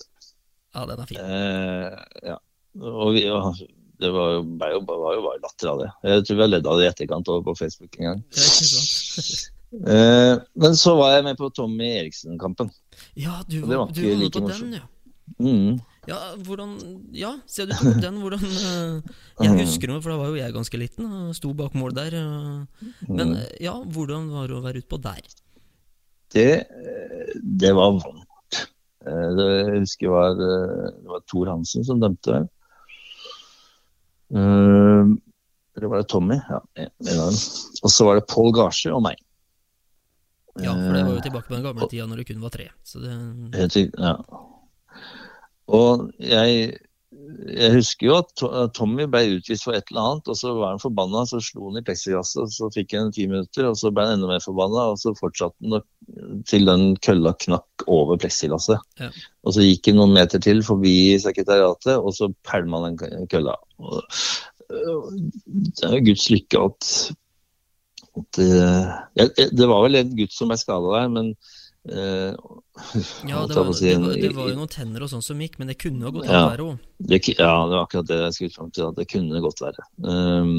[0.76, 1.22] ja, den er fin.
[1.24, 2.38] Eh, ja.
[2.82, 3.62] Og vi, og
[4.00, 5.90] det var jo, ble jo, var jo bare latter av det.
[6.12, 8.24] Jeg tror vi har ledd av det i etterkant og på Facebook en gang.
[9.68, 12.70] Eh, men så var jeg med på Tommy Eriksen-kampen.
[13.20, 14.86] Ja, du var, var du var like på den, ja.
[15.44, 15.74] Mm.
[16.08, 16.72] Ja, hvordan
[17.12, 18.22] Ja, ser du opp den.
[18.24, 19.10] Hvordan eh,
[19.44, 22.16] Jeg husker noe, for da var jo jeg ganske liten og sto bak mål der.
[22.16, 23.36] eh, Men Mm.
[23.42, 25.20] eh, ja, hvordan var det å være utpå der?
[26.32, 26.48] Det,
[27.60, 28.64] det var vondt.
[29.04, 32.46] Det, jeg husker var, eh, det var Tor Hansen som dømte
[34.32, 36.40] Eller var det Tommy?
[36.50, 37.40] Ja, en av dem.
[37.84, 39.20] Og så var det Pål Gasje og meg.
[40.58, 42.50] Ja, for det var jo Eh, tilbake på den gamle tida når det kun var
[42.50, 42.70] tre.
[42.84, 44.16] Så det ja.
[45.68, 46.80] Og jeg,
[47.46, 50.82] jeg husker jo at Tommy ble utvist for et eller annet, og så var han
[50.82, 54.08] forbanna, så slo han i pleksiglasset, og så fikk han ti minutter, og så ble
[54.08, 58.82] han enda mer forbanna, og så fortsatte han til den kølla knakk over pleksiglasset.
[59.02, 59.12] Ja.
[59.46, 63.56] Og så gikk han noen meter til forbi sekretariatet, og så pælma han den kølla.
[63.78, 64.02] Øh,
[64.68, 66.92] det er jo Guds lykke at,
[68.18, 68.50] at det,
[69.22, 71.36] ja, det var vel en gutt som ble skada der, men
[71.90, 72.34] eh,
[73.32, 75.58] Ja, det var, si, det, var, det var jo noen tenner og sånn som gikk,
[75.62, 76.46] men det kunne jo gått Ja.
[76.52, 76.88] verre òg.
[77.10, 78.90] Ja, det var akkurat det jeg skulle fram til.
[78.90, 79.86] At det kunne gått verre.
[80.04, 80.58] Um,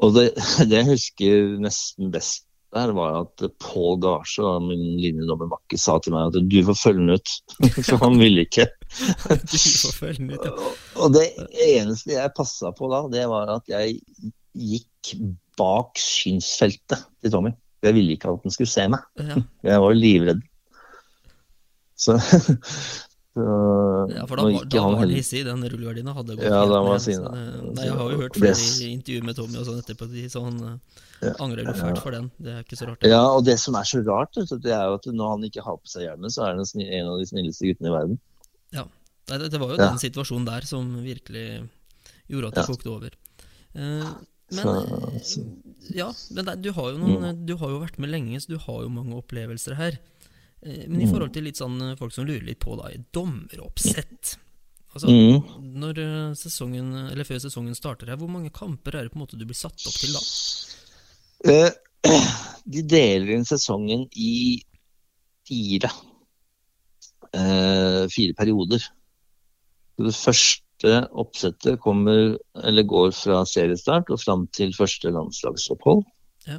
[0.00, 0.30] og det,
[0.70, 6.14] det jeg husker nesten best der, var at Pål Gasje, da, min linjedommerbakke, sa til
[6.14, 7.32] meg at du får følge den ut.
[7.88, 8.68] For han ville ikke.
[9.42, 10.70] Du får følge den ut, ja.
[11.02, 11.24] Og det
[11.66, 13.98] eneste jeg passa på da, det var at jeg
[14.54, 15.16] gikk
[15.58, 17.52] bak synsfeltet til Tommy.
[17.82, 19.00] Jeg ville ikke at den skulle se meg.
[19.18, 19.36] ja.
[19.70, 20.42] Jeg var jo livredd.
[22.00, 22.16] Så,
[23.34, 23.44] så
[24.10, 25.44] Ja, for da, var- da var han hissig.
[25.46, 27.00] Den rullegardina hadde gått Ja, helt ned.
[27.04, 30.24] sin- det- Nei, jeg har jo hørt flere intervjuer med Tommy og sånn etterpå, de
[30.28, 30.78] sånn eh,
[31.28, 31.32] Ja.
[31.44, 32.30] angrer jo fælt for den.
[32.40, 33.02] Det er ikke så rart.
[33.04, 35.76] Ja, og det som er så rart, det er jo at når han ikke har
[35.76, 38.18] på seg hjelmen, så er han en av de snilleste guttene i verden.
[39.30, 39.90] Nei, det, det var jo Ja.
[39.90, 41.68] den situasjonen der som virkelig
[42.28, 42.66] gjorde at det Ja.
[42.66, 43.10] kokte over.
[43.76, 44.04] Eh,
[44.50, 45.46] men Så- så-
[45.94, 47.46] ja, men det, du har jo noen Mm.
[47.46, 49.98] Du har jo vært med lenge, så du har jo mange opplevelser her.
[50.62, 51.10] Eh, men i Mm.
[51.12, 54.36] forhold til litt sånn eh, folk som lurer litt på da, dommeroppsett
[54.92, 55.78] Altså, Mm.
[55.78, 59.22] når eh, sesongen, eller før sesongen starter her, hvor mange kamper er det på en
[59.26, 60.20] måte du blir satt opp til da?
[62.66, 64.60] De deler inn sesongen i
[65.46, 65.90] fire.
[68.10, 68.82] Fire perioder.
[70.00, 76.04] Det første oppsettet kommer, eller går fra seriestart og fram til første landslagsopphold.
[76.46, 76.58] Ja.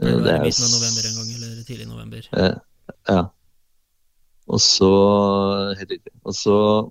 [0.00, 2.28] Eh, Det det er midten av november en gang, eller tidlig i november.
[2.36, 2.56] Eh,
[3.08, 3.22] ja.
[4.50, 4.92] Og så
[5.78, 6.12] Helt riktig.
[6.24, 6.90] Og så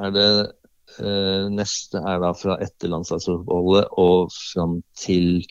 [0.00, 0.52] er det
[0.98, 5.44] eh, Neste er da fra etter landslagsoppholdet og fram til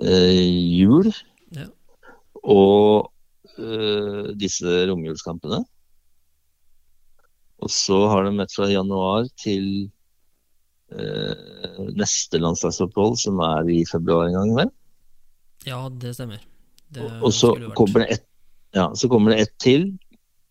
[0.00, 1.12] eh, jul.
[1.54, 1.66] Ja.
[2.42, 3.10] Og
[3.58, 5.64] eh, disse romjulskampene.
[7.64, 9.66] Og så har de et fra januar til
[10.92, 14.72] eh, neste landslagsopphold, som er i februar en gang, vel?
[15.64, 16.42] Ja, det stemmer.
[16.92, 18.26] Det Og så kommer det et,
[18.76, 19.86] ja, så kommer det ett til,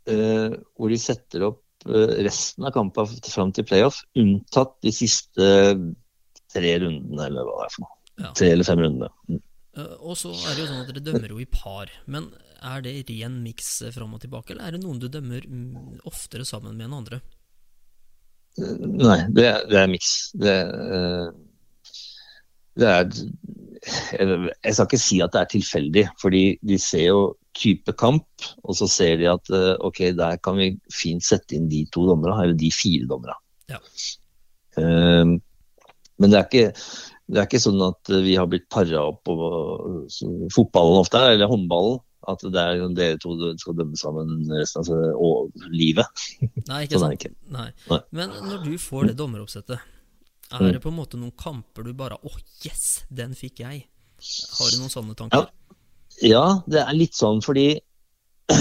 [0.09, 5.49] eh, hvor de setter opp eh, resten av kampen fram til playoff, unntatt de siste
[6.53, 7.99] tre rundene, eller hva det er for noe.
[8.23, 8.31] Ja.
[8.37, 9.09] Tre eller fem rundene.
[9.29, 9.41] Mm.
[9.77, 11.93] Eh, Og så er det jo sånn at dere dømmer jo i par.
[12.05, 12.31] Men
[12.63, 16.45] er det ren miks fram og tilbake, eller er det noen du dømmer mm, oftere
[16.47, 17.19] sammen med enn andre?
[18.59, 20.13] Eh, Nei, det, er- det er miks.
[20.39, 20.55] Det,
[20.97, 21.27] eh,
[22.79, 23.07] det er
[23.83, 27.23] jeg, skal ikke si at det er tilfeldig, fordi de ser jo
[27.57, 28.25] type kamp,
[28.63, 32.05] og så ser de at eh, ok, der kan vi fint sette inn de to
[32.09, 33.35] dommerne, eller de fire dommerne.
[33.71, 33.79] Ja.
[34.77, 36.69] Men det er ikke
[37.33, 41.35] det er ikke sånn at vi har blitt para opp på eh, fotballen ofte er,
[41.37, 42.01] eller håndballen.
[42.27, 46.23] At det er dere to skal dømme sammen resten av altså, livet.
[46.69, 47.17] Nei, ikke Sånn sant?
[47.19, 47.33] ikke.
[47.51, 47.69] Nei.
[47.89, 47.99] Nei.
[48.15, 49.79] Men når du får det dommeroppsettet,
[50.53, 50.71] er Mm.
[50.75, 53.85] det på en måte noen kamper du bare Åh, yes, den fikk jeg.
[54.59, 55.47] Har du noen sånne tanker?
[56.21, 57.79] Ja, det er litt sånn fordi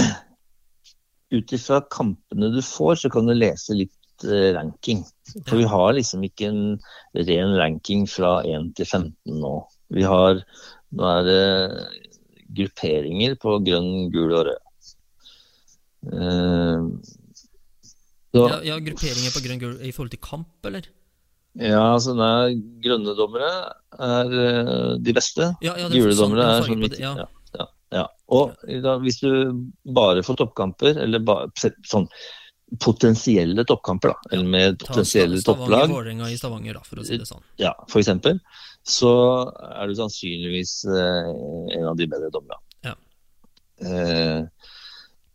[1.33, 5.03] ut ifra kampene du får, så kan du lese litt eh, ranking.
[5.47, 6.63] For vi har liksom ikke en
[7.29, 9.55] ren ranking fra 1 til 15 nå.
[9.93, 10.43] Vi har
[10.93, 11.43] Nå er det
[12.57, 14.89] grupperinger på grønn, gul og rød.
[16.13, 16.89] Eh,
[18.33, 20.89] så, Ja, ja, grupperinger på grønn gul i forhold til kamp, eller?
[21.53, 23.49] ja, altså er grønne dommere
[24.01, 25.51] er eh, de beste.
[25.61, 27.13] Ja, ja, Gule dommere er sånn midt ja.
[27.93, 28.07] ja.
[28.33, 29.29] Og da, hvis du
[29.93, 31.43] bare får toppkamper, eller ba,
[31.85, 32.07] sånn
[32.81, 37.03] potensielle toppkamper, da, eller med Ta potensielle topplag Stavanger, topplag, Vålerenga i Stavanger, da, for
[37.03, 37.43] å si det sånn.
[37.61, 38.39] ja, for eksempel,
[38.83, 39.13] så
[39.63, 41.29] er du sannsynligvis eh,
[41.77, 42.59] en av de bedre dommerne.
[42.83, 42.95] Ja.
[43.79, 44.43] Eh,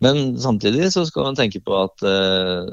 [0.04, 2.68] men samtidig så skal man tenke på at eh,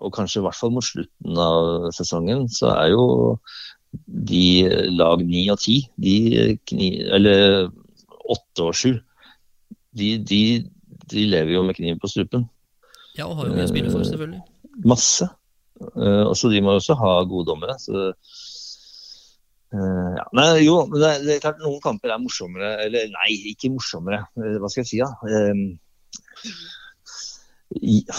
[0.00, 3.04] og kanskje i hvert fall mot slutten av sesongen, så er jo
[4.06, 4.64] de
[4.96, 7.68] lag ni og ti, de kni, eller
[8.30, 8.94] åtte og sju,
[9.98, 10.40] de, de,
[11.10, 12.46] de lever jo med kniv på strupen.
[13.18, 14.40] Ja, og har jo mye å spille for, selvfølgelig.
[14.88, 15.28] Masse.
[15.80, 17.76] Og så de må også ha gode dommere.
[17.82, 18.14] Så,
[19.74, 20.26] uh, ja.
[20.36, 22.72] Nei, jo, men det, det, er klart noen kamper er morsommere.
[22.86, 24.24] Eller nei, ikke morsommere.
[24.38, 25.10] Uh, hva skal jeg si, da?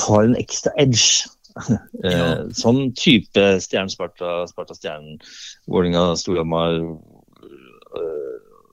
[0.05, 1.29] har en ekstra edge.
[1.99, 2.47] Ja.
[2.55, 5.17] sånn type Stjernen-Sparta, Sparta-Stjernen,
[5.67, 6.77] Vålerenga, Storhamar,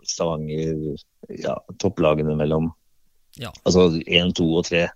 [0.06, 0.94] Stavanger
[1.42, 2.70] Ja, topplagene mellom.
[3.38, 3.50] Ja.
[3.66, 4.86] Altså én, to og tre.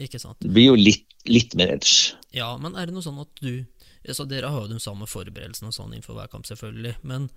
[0.00, 0.38] Ikke sant.
[0.40, 2.14] Det blir jo litt, litt mer edge.
[2.32, 3.64] Ja, men er det noe sånn at du
[4.10, 6.96] så Dere har jo de samme forberedelsene og sånn innenfor hver kamp, selvfølgelig.
[7.06, 7.28] Men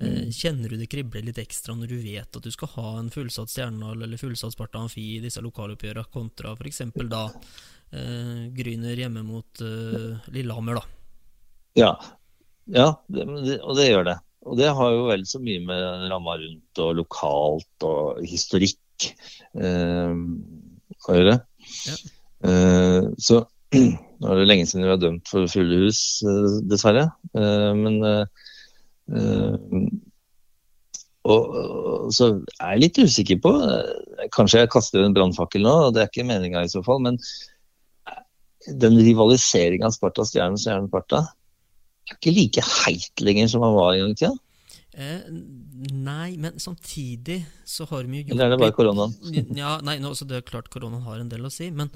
[0.00, 0.32] eh, mm.
[0.32, 3.52] kjenner du det kribler litt ekstra når du vet at du skal ha en fullsatt
[3.52, 6.82] Stjernedal eller fullsatt Sparta Amfi i disse lokaloppgjørene, kontra f.eks.
[7.12, 11.00] da eh, Gryner hjemme mot eh, Lillehammer, da?
[11.74, 11.92] Ja,
[12.70, 13.26] ja det,
[13.60, 14.18] og det gjør det.
[14.44, 19.08] Og det har jo vel så mye med ramma rundt og lokalt og historikk
[19.56, 20.16] eh,
[21.08, 21.38] å gjøre.
[21.88, 21.96] Ja.
[22.44, 23.40] Eh, så
[24.20, 27.08] nå er det lenge siden vi har dømt for fulle hus, eh, dessverre.
[27.34, 28.00] Eh, men
[31.24, 33.50] og, så er jeg litt usikker på
[34.32, 37.02] Kanskje jeg kaster en brannfakkel nå, og det er ikke meninga i så fall.
[37.04, 37.18] Men
[38.80, 44.18] den rivaliseringa Sparta-Stjernen Stjernen-Sparta er ikke like heit lenger som han var en gang i
[44.20, 44.34] tida.
[44.94, 45.24] Eh,
[45.90, 49.14] nei, men samtidig så har vi jo gjort Eller er det bare koronaen?
[49.58, 51.90] ja, nei, no, Det er klart koronaen har en del å si, men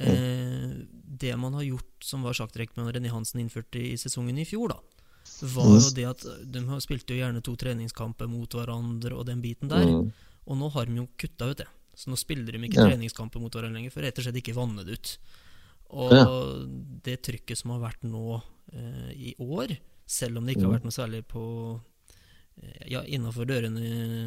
[0.00, 0.78] eh,
[1.20, 4.74] det man har gjort som var sjakktrekk med René Hansen innførte i sesongen i fjor,
[4.74, 4.78] da,
[5.54, 9.70] var jo det at de spilte jo gjerne to treningskamper mot hverandre og den biten
[9.70, 9.86] der.
[9.86, 10.08] Mm.
[10.48, 11.68] Og nå har de jo kutta ut det.
[11.98, 12.86] Så nå spiller de ikke ja.
[12.88, 15.12] treningskamper mot hverandre lenger, for rett og slett ikke vanne det ut.
[15.98, 16.24] Og ja.
[17.04, 18.38] det trykket som har vært nå
[18.72, 19.72] eh, i år,
[20.08, 20.76] selv om det ikke har mm.
[20.76, 21.44] vært noe særlig på
[22.60, 23.82] eh, ja, innafor dørene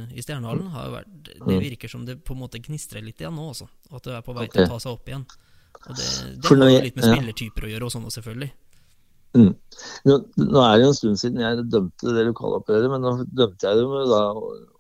[0.10, 1.62] i, Stjernehallen, har vært Det mm.
[1.68, 3.70] virker som det på en måte gnistrer litt igjen nå også.
[3.92, 5.28] At det er på vei til å ta seg opp igjen.
[5.82, 8.52] Og det, det har jo litt med spillertyper å gjøre og sånn, selvfølgelig.
[9.32, 9.52] Mm.
[10.10, 13.70] Nå, nå, er det jo en stund siden jeg dømte det lokaloppgjøret, men nå dømte
[13.70, 14.24] jeg det med da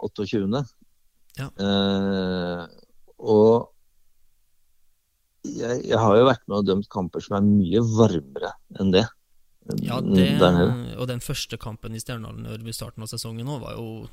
[0.03, 0.63] 28.
[1.39, 1.47] Ja.
[1.47, 2.65] Eh,
[3.21, 3.71] og
[5.47, 9.07] jeg, jeg, har jo vært med og dømt kamper som er mye varmere enn det.
[9.85, 10.25] Ja, det,
[10.97, 14.07] og den første kampen i Stjernehallen vi starten av sesongen nå var jo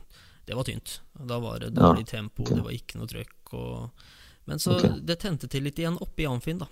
[0.45, 0.99] Det var tynt.
[1.29, 2.57] Da var det dårlig ja, tempo, okay.
[2.57, 3.53] det var ikke noe trøkk.
[3.57, 4.05] Og,
[4.49, 4.99] men så okay.
[5.05, 6.69] det tente til litt igjen oppe i Amfin, da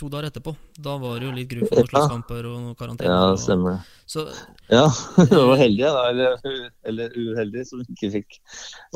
[0.00, 0.54] to dager etterpå.
[0.80, 3.10] Da var det jo litt gru for slåsskamper og karantene.
[3.10, 3.82] Ja, det stemmer.
[4.08, 4.24] Så,
[4.70, 4.86] ja,
[5.30, 6.48] du var heldig, da, eller,
[6.88, 8.40] eller, uheldig, som ikke fikk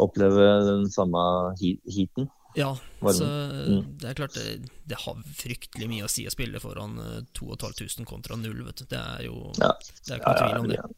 [0.01, 1.21] oppleve den samme
[1.61, 2.31] heaten.
[2.55, 2.71] Ja,
[3.03, 3.79] så mm.
[3.99, 4.45] det er klart det,
[4.87, 6.95] det, har fryktelig mye å si å spille foran
[7.35, 8.87] 2500 kontra null, vet du.
[8.95, 9.73] Det er jo ja.
[10.07, 10.79] det er ikke noe tvil om det.
[10.79, 10.93] Ja,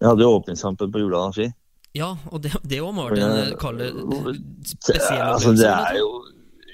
[0.00, 1.50] Jeg hadde jo åpningskampen på Juleland Ski.
[1.98, 3.54] Ja, og det òg må ha vært en
[4.64, 5.26] spesiell opplevelse.
[5.26, 6.10] Altså, det er jo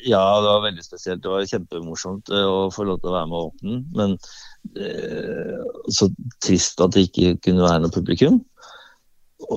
[0.06, 1.22] ja, det var veldig spesielt.
[1.24, 3.84] Det var kjempemorsomt eh, å få lov til å være med og åpne den.
[3.98, 4.16] Men
[4.78, 6.08] eh, så
[6.44, 8.40] trist at det ikke kunne være noe publikum.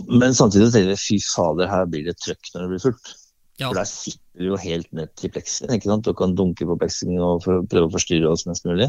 [0.10, 3.12] Men samtidig tenker jeg fy fader, her blir det trøkk når det blir fullt.
[3.60, 3.68] Ja.
[3.68, 6.08] For der sitter vi jo helt ned til pleksien ikke sant?
[6.08, 8.88] og kan dunke på pleksien og prøve å forstyrre oss mest mulig.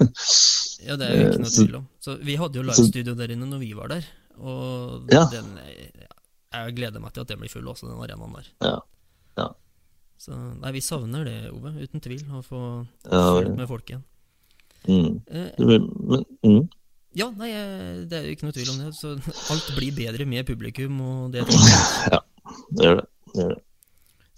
[0.86, 1.88] ja, det er jo ikke noe tvil om.
[2.00, 4.08] Så vi hadde jo livestudio der inne når vi var der.
[4.40, 5.26] Og ja.
[5.32, 8.48] den, jeg gleder meg til at det blir full også, den arenaen der.
[8.64, 8.78] Ja.
[9.42, 9.50] ja.
[10.22, 12.60] Så nei, vi savner det, Ove, uten tvil, å få
[13.10, 13.22] ja,
[13.56, 14.04] med folk igjen.
[14.86, 15.16] Mm.
[15.26, 15.88] Eh, men,
[16.46, 16.62] mm.
[17.18, 17.50] Ja, nei,
[18.06, 18.92] det er jo ikke noe tvil om det.
[18.94, 19.16] Så
[19.50, 21.42] alt blir bedre med publikum, og det
[22.14, 22.22] Ja,
[22.70, 23.06] det gjør det.
[23.32, 23.60] det, gjør det.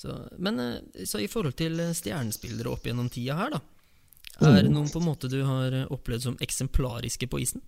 [0.01, 0.19] Så,
[0.49, 3.63] men eh, så i forhold til stjernespillere opp gjennom tida her, da.
[4.41, 4.75] Er det mm.
[4.75, 7.61] noen på en måte du har opplevd som eksemplariske på isen?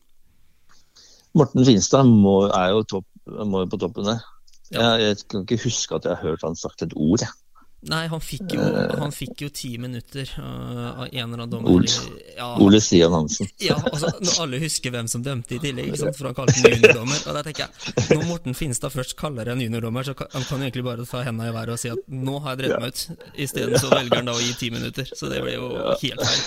[1.37, 3.11] Morten Finstad må, er jo topp,
[3.45, 4.25] må jo på toppen der.
[4.73, 4.97] Ja.
[4.97, 7.21] Jeg, jeg, kan ikke huske at jeg har hørt han sagt et ord.
[7.21, 7.43] Jeg.
[7.87, 8.63] Nei, han fikk jo,
[8.99, 11.71] han fikk jo ti minutter uh, av en eller annen dommer.
[11.71, 11.91] Ole,
[12.35, 13.51] ja, Ole Stian Hansen.
[13.63, 16.57] ja, altså, Når alle husker hvem som dømte i tillegg, ikke sant, for han kalte
[16.65, 17.21] den juniordommer.
[17.21, 20.87] Og da tenker jeg, Når Morten Finstad først kaller en juniordommer, så kan han egentlig
[20.89, 23.29] bare ta hendene i været og si at 'nå har jeg drept meg ut'.
[23.47, 25.13] Isteden så velger han da å gi ti minutter.
[25.13, 26.43] Så det blir jo helt feil.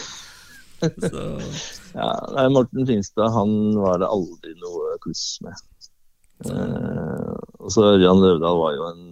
[0.79, 1.23] Så.
[1.93, 5.55] Ja, nei, Morten Finstad han var det aldri noe kluss med.
[6.47, 9.07] Uh, og så Ørjan Løvdahl var jo en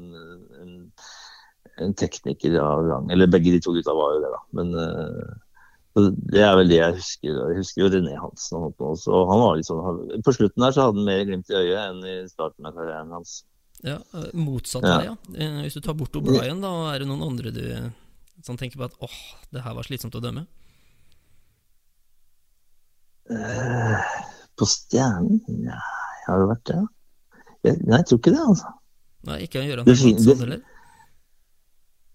[1.84, 3.12] en tekniker av rang.
[3.14, 4.42] Eller begge de to gutta var jo det, da.
[4.60, 7.38] Men uh, det er vel det jeg husker.
[7.38, 8.66] Jeg husker jo René Hansen.
[8.70, 12.04] Og han var sånn, på slutten der så hadde han mer glimt i øyet enn
[12.06, 13.40] i starten av karrieren hans.
[13.86, 14.00] Ja,
[14.34, 15.00] Motsatt Motsatt ja.
[15.06, 15.16] ja.
[15.38, 17.64] Eh, hvis du tar bort O'Brien, da er det noen andre du
[18.46, 19.18] som tenker på at åh,
[19.54, 20.46] det her var slitsomt å dømme?
[23.34, 24.18] Eh,
[24.58, 25.42] på Stjernen?
[25.66, 25.78] Ja,
[26.28, 26.82] har det vært det?
[27.68, 28.74] Jeg, nei, jeg tror ikke det, altså.
[29.28, 30.66] Nei, ikke Gøran Det det- heller?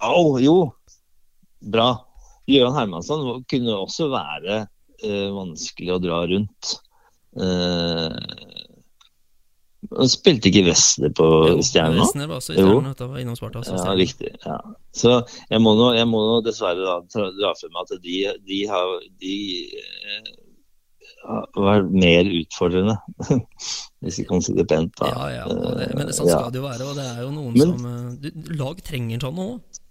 [0.03, 0.57] Å, jo.
[1.73, 1.91] Bra.
[2.51, 6.73] Gøran Hermansson kunne også være uh, vanskelig å dra rundt.
[7.39, 8.17] Uh,
[9.93, 11.27] han spilte ikke Wessler på
[11.67, 12.29] Stjerna Stjernen nå?
[12.31, 12.59] Var også i.
[12.61, 13.63] Stjernen, vet var innom Sparta.
[13.67, 14.31] Ja, riktig.
[14.45, 14.59] Ja.
[14.95, 15.17] Så
[15.51, 18.93] jeg må nå, jeg må nå dessverre da dra frem at de, de har
[19.23, 19.35] de
[19.83, 20.31] eh,
[21.27, 22.97] har vært mer utfordrende,
[24.03, 24.95] hvis vi kan si det pent.
[25.01, 25.11] da.
[25.11, 26.89] Ja, ja, det, men det, sånn skal det jo være.
[26.89, 28.31] Og det er jo noen Men- som du,
[28.63, 29.82] Lag trenger sånn òg.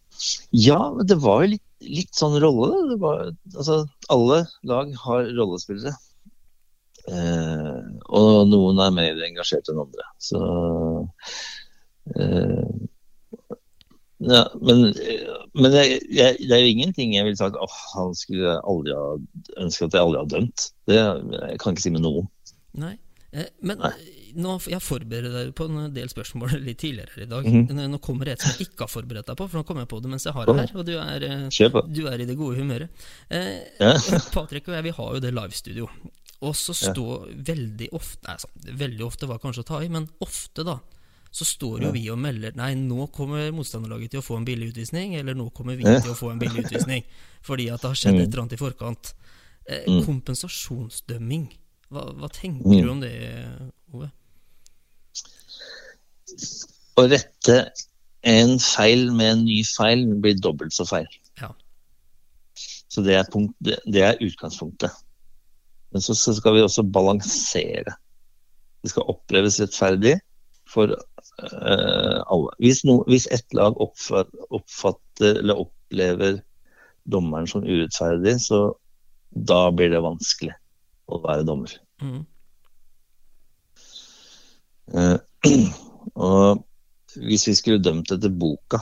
[0.54, 2.98] Ja, det var jo litt, litt sånn rolle.
[3.02, 3.82] var, altså,
[4.14, 5.94] alle lag har rollespillere.
[7.10, 7.78] Eh,
[8.14, 10.06] og noen er mer engasjert enn andre.
[10.22, 10.42] Så
[12.16, 12.70] eh,
[14.22, 14.92] ja, Men,
[15.58, 19.16] men jeg, jeg, det er jo ingenting jeg ville sagt åh, han skulle aldri ha
[19.64, 20.68] ønske at jeg aldri har dømt.
[20.90, 22.30] Det jeg kan ikke si med noen.
[22.78, 22.96] Nei.
[23.34, 23.96] Eh, Men Nei.
[24.32, 27.46] Eh, nå, jeg forbereder deg på en del spørsmål litt tidligere i dag.
[27.46, 29.66] Mm Nå- Nå kommer det et som jeg ikke har forberedt deg på, for nå
[29.68, 30.78] kommer jeg på det mens jeg har det her.
[30.78, 32.90] Og du er, eh, du er i det gode humøret.
[33.30, 33.94] Eh, Ja.
[34.32, 35.90] Patrick og jeg, vi har jo det livestudio.
[36.42, 36.92] Og så Ja.
[36.94, 40.80] står veldig ofte Nei, så, veldig ofte var kanskje å ta i, men ofte, da.
[41.32, 44.74] Så står jo vi og melder Nei, nå kommer motstanderlaget til å få en billig
[44.74, 46.00] utvisning, eller nå kommer vi Ja.
[46.00, 47.04] til å få en billig utvisning.
[47.42, 48.22] Fordi at det har skjedd Mm.
[48.22, 49.14] et eller annet i forkant.
[49.68, 50.04] Eh, Mm.
[50.06, 51.48] Kompensasjonsdømming.
[51.92, 52.82] Hva, hva tenker Mm.
[52.82, 53.12] du om det,
[53.94, 54.12] Ove?
[57.00, 57.58] Å rette
[58.28, 61.08] en feil med en ny feil blir dobbelt så feil.
[61.42, 61.52] Ja.
[62.92, 64.94] Så det er, punkt, det, er utgangspunktet.
[65.92, 67.96] Men så, så skal vi også balansere.
[68.82, 70.18] Det skal oppleves rettferdig
[70.70, 72.54] for uh, alle.
[72.62, 76.42] Hvis, no, hvis ett lag oppfatter, oppfatter eller opplever
[77.12, 78.70] dommeren som urettferdig, så
[79.32, 80.54] da blir det vanskelig
[81.12, 81.74] å være dommer.
[82.04, 82.22] Mm.
[84.92, 85.18] Eh,
[86.16, 86.64] og
[87.20, 88.80] hvis vi skulle dømt etter boka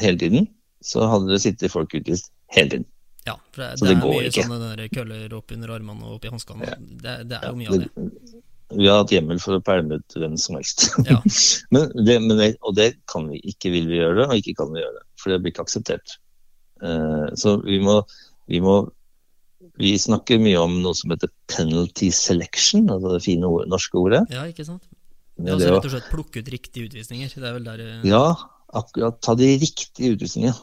[0.00, 0.46] hele tiden,
[0.84, 2.88] så hadde det sittet folk utvist hele tiden.
[3.26, 4.44] Ja, for det, det, det er mye ikke.
[4.46, 6.68] sånne køller opp under armene og opp i hanskene.
[6.68, 6.76] Ja.
[6.78, 8.06] Det, det er jo mye av det.
[8.68, 10.90] Vi har hatt hjemmel for å pælme ut hvem som helst.
[11.08, 11.18] Ja.
[11.74, 11.88] men
[12.28, 14.96] men og det kan vi ikke vil vi gjøre, det, og ikke kan vi gjøre
[14.98, 15.04] det.
[15.20, 16.16] For det blir ikke akseptert.
[16.84, 18.00] Uh, så vi må,
[18.46, 18.76] vi må
[19.78, 24.24] Vi snakker mye om noe som heter penalty selection, altså det fine ord, norske ordet.
[24.34, 24.87] ja, ikke sant?
[25.38, 27.30] Er altså rett og slett plukke ut riktige utvisninger.
[27.30, 28.24] Det er vel der eh, Ja,
[28.80, 29.20] akkurat.
[29.22, 30.56] Ta de riktige utvisningene.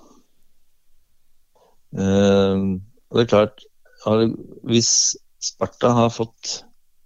[1.96, 2.76] Uh,
[3.08, 3.64] og det er klart,
[4.04, 4.26] har,
[4.68, 4.90] hvis
[5.40, 6.58] Sparta har fått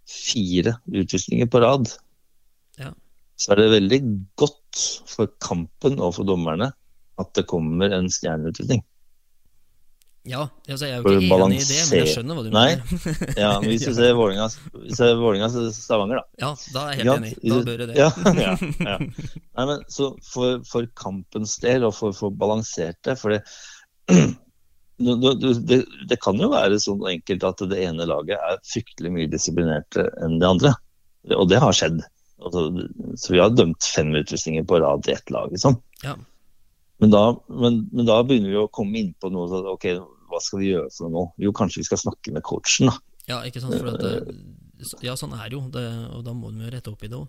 [0.10, 1.92] fire utvisninger på rad,
[2.80, 2.90] Ja.
[3.38, 4.00] så er det veldig
[4.40, 6.72] godt for kampen og for dommerne
[7.20, 8.82] at det kommer en stjerneutvisning.
[10.30, 12.50] Ja, altså jeg er jo For ikke enig i det, men jeg skjønner hva du
[12.54, 12.66] Nei.
[12.70, 13.32] mener.
[13.40, 16.44] Ja, men Hvis du ser Vålerenga Stavanger, da.
[16.44, 17.54] Ja, da er jeg Ja, helt enig.
[17.54, 17.96] Da bør det.
[17.98, 18.54] Ja, ja,
[18.86, 18.98] ja.
[19.00, 23.42] Nei, men så for, for kampens del, og for å få balansert det For det,
[25.72, 30.10] det, det kan jo være sånn enkelt at det ene laget er fryktelig mye disiplinerte
[30.22, 30.76] enn det andre.
[31.36, 32.04] Og det har skjedd.
[32.40, 32.70] Så,
[33.20, 35.82] så vi har dømt fem utvisninger på rad til ett lag, liksom.
[36.06, 36.16] Ja.
[37.00, 39.88] Men da, men, men da begynner vi å komme inn på noe sånn OK,
[40.30, 41.24] hva skal vi gjøre for noe nå?
[41.46, 42.96] Jo, kanskje vi skal snakke med coachen, da.
[43.30, 43.76] Ja, ikke sant?
[43.78, 44.40] For at det,
[45.06, 47.28] ja, sånn er jo, det, og da må de jo rette opp i det òg.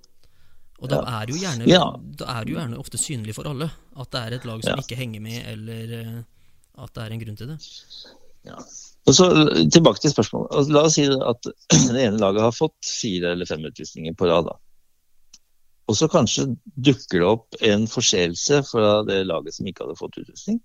[0.80, 1.20] Og da Ja.
[1.20, 1.82] er det jo gjerne Ja.
[2.24, 4.80] Er jo gjerne ofte synlig for alle at det er et lag som Ja.
[4.80, 6.22] ikke henger med, eller eh,
[6.78, 7.58] at det er en grunn til det.
[8.48, 10.70] Og så eh, Tilbake til spørsmålet.
[10.72, 11.42] La oss si at
[11.92, 14.48] det ene laget har fått fire eller fem utvisninger på rad.
[14.48, 14.56] da.
[15.90, 16.46] Og så kanskje
[16.78, 20.60] dukker det opp en forseelse fra det laget som ikke hadde fått utvisning,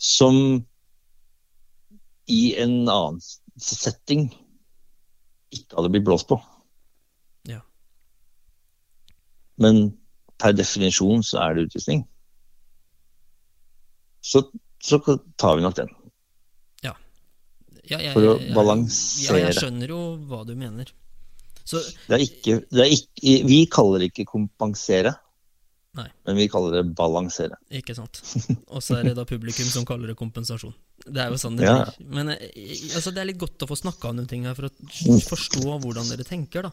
[0.00, 0.64] som
[2.32, 3.20] i en annen
[3.60, 4.28] setting
[5.54, 6.40] ikke hadde blitt blåst på.
[7.48, 7.60] Ja.
[9.62, 9.94] Men
[10.42, 12.02] per definisjon så er det utvisning.
[14.26, 14.42] Så,
[14.82, 14.98] så
[15.38, 15.92] tar vi nok den.
[17.86, 19.38] Ja, jeg, For å balansere.
[19.38, 20.90] Ja, jeg skjønner jo hva du mener.
[21.66, 25.12] Så Det er ikke, det er ikke, vi kaller det ikke kompensere,
[25.98, 26.06] Nei.
[26.26, 27.58] men vi kaller det balansere.
[27.74, 28.20] Ikke sant.
[28.74, 30.74] Og så er det da publikum som kaller det kompensasjon.
[31.06, 31.84] Det er jo sånn det Ja.
[31.84, 32.08] blir.
[32.10, 32.50] Men eh,
[32.96, 35.20] altså, det er litt godt å få snakka om noen ting her for å Mm.
[35.22, 36.70] forstå hvordan dere tenker, da.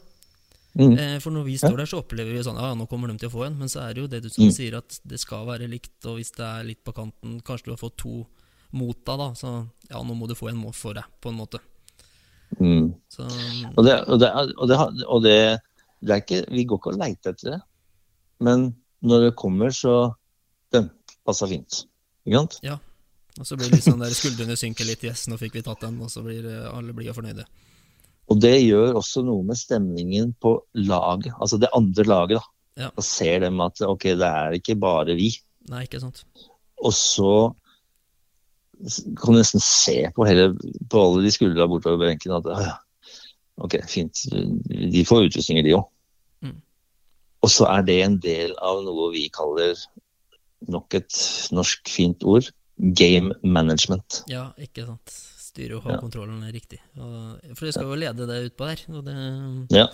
[0.75, 0.97] Mm.
[0.97, 3.29] Eh, For når vi står der, så opplever vi sånn Ja, nå kommer de til
[3.29, 3.57] å få en.
[3.59, 4.51] Men så er det jo det du som Mm.
[4.51, 6.03] sier, at det skal være likt.
[6.05, 8.25] Og hvis det er litt på kanten, kanskje du har fått to
[8.71, 9.29] mot deg, da.
[9.37, 11.59] Så ja, nå må du få en må for deg, på en måte.
[12.59, 12.93] Mm.
[13.09, 13.21] Så
[13.77, 15.61] Og, det, og, det, og, det, og det,
[16.09, 17.61] er ikke Vi går ikke og leiter etter det,
[18.41, 20.15] men når det kommer, så
[20.71, 20.89] Den
[21.25, 21.85] passer fint.
[22.25, 22.59] Ikke sant?
[23.39, 25.05] Og så blir det litt sånn der skuldrene synker litt.
[25.07, 25.97] Yes, nå fikk vi tatt den.
[26.05, 27.45] Og så blir eh, alle blide og fornøyde.
[28.31, 32.39] Og det gjør også noe med stemningen på laget, altså det andre laget.
[32.39, 32.85] da.
[32.85, 32.89] Ja.
[32.95, 35.33] Da ser de at ok, det er ikke bare vi.
[35.69, 36.23] Nei, ikke sant.
[36.83, 37.33] Og så
[39.19, 40.53] kan du nesten se på, hele,
[40.89, 42.73] på alle de skuldra bortover benken at ja,
[43.63, 45.85] ok, fint, de får utrustninger de òg.
[46.43, 46.57] Mm.
[47.45, 49.77] Og så er det en del av noe vi kaller
[50.73, 51.21] nok et
[51.53, 52.49] norsk fint ord
[52.95, 54.23] game management.
[54.27, 55.13] Ja, ikke sant.
[55.39, 55.99] Styre og ha Ja.
[56.01, 56.79] kontrollen er riktig.
[56.95, 58.83] For det skal jo lede deg utpå der.
[58.97, 59.87] Og det Ja.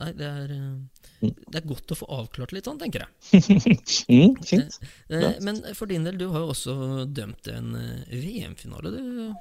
[0.00, 0.72] Nei, det er eh,
[1.20, 1.34] Mm.
[1.52, 3.10] Det er godt å få avklart litt sånn, tenker jeg.
[4.08, 4.78] Mm, fint.
[5.10, 5.32] Eh, Ja.
[5.42, 9.34] Men for din del, du har jo også dømt en eh, VM-finale, du,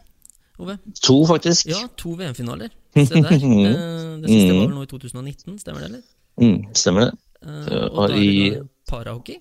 [0.60, 0.78] Ove.
[1.02, 1.68] To, faktisk.
[1.72, 2.70] Ja, to VM-finaler.
[2.94, 3.30] Se der.
[3.32, 6.02] Eh, Det siste var vel nå i 2019, stemmer det, eller?
[6.42, 7.14] Mm, stemmer det.
[7.48, 9.38] Eh, Og da er i- det parahockey.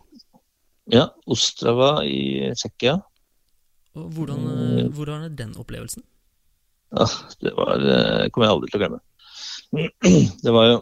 [0.93, 3.03] Ja, Ostrava i Tsjekkia.
[4.15, 4.79] Hvordan, Mm.
[4.79, 6.03] eh, hvordan er den opplevelsen?
[6.97, 7.05] Ja,
[7.43, 9.01] det var eh, kommer jeg aldri til å glemme.
[10.45, 10.77] Det var jo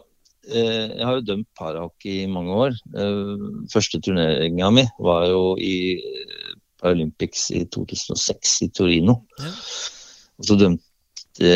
[0.47, 2.77] eh, Jeg har jo dømt parahockey i mange år.
[3.73, 5.73] Første turneringa mi var jo i
[6.79, 9.17] Paralympics i 2006 i Torino.
[9.41, 9.51] Ja.
[10.37, 11.51] Og så dømte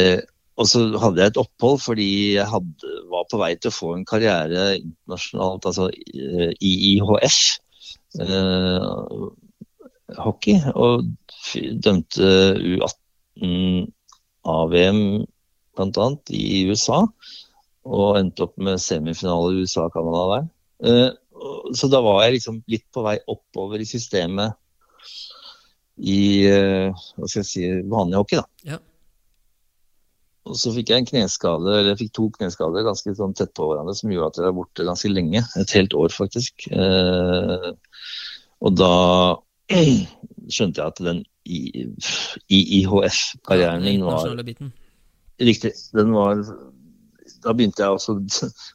[0.62, 3.94] og så hadde jeg et opphold fordi jeg hadde, var på vei til å få
[3.96, 7.38] en karriere internasjonalt, altså i IHF.
[8.22, 8.90] Eh,
[10.18, 10.60] hockey.
[10.76, 11.08] Og
[11.84, 13.92] dømte U18
[14.52, 15.02] AVM
[15.78, 16.08] bl.a.
[16.36, 17.04] i USA.
[17.88, 20.50] Og endte opp med semifinale i USA og Canada der.
[20.86, 21.10] Eh,
[21.78, 24.58] så da var jeg liksom litt på vei oppover i systemet
[26.02, 28.42] i eh, hva skal jeg si, vanlig hockey.
[28.42, 28.76] da.
[28.76, 28.80] Ja.
[30.50, 33.68] Og så fikk jeg en kneskade, eller jeg fikk to kneskader ganske sånn tett på
[33.70, 35.44] hverandre, som gjorde at jeg var borte ganske lenge.
[35.62, 36.66] Et helt år, faktisk.
[36.74, 37.68] Eh,
[38.62, 38.96] og da
[39.70, 41.20] skjønte jeg at den
[42.52, 44.28] IIHF-karrieren min var
[45.42, 45.72] Riktig.
[45.96, 46.38] Den var
[47.42, 48.12] Da begynte jeg også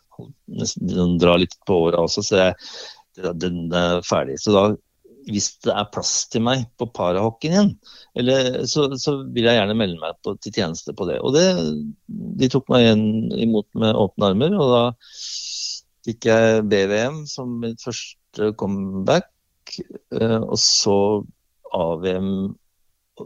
[1.05, 2.53] å dra litt på åra også, så jeg,
[3.39, 4.39] den er ferdig.
[4.43, 4.63] Så da,
[5.31, 7.71] hvis det er plass til meg på parahockeyen igjen,
[8.19, 11.19] eller, så, så vil jeg gjerne melde meg på, til tjeneste på det.
[11.21, 11.47] Og det,
[12.41, 13.07] de tok meg igjen
[13.47, 14.85] imot med åpne armer, og da
[16.07, 19.29] fikk jeg BVM som mitt første comeback,
[20.13, 20.97] eh, og så
[21.75, 22.57] AVM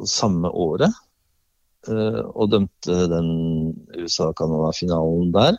[0.07, 0.93] samme året.
[1.89, 3.31] eh, Og dømte den
[3.99, 5.59] USA-Canada-finalen der.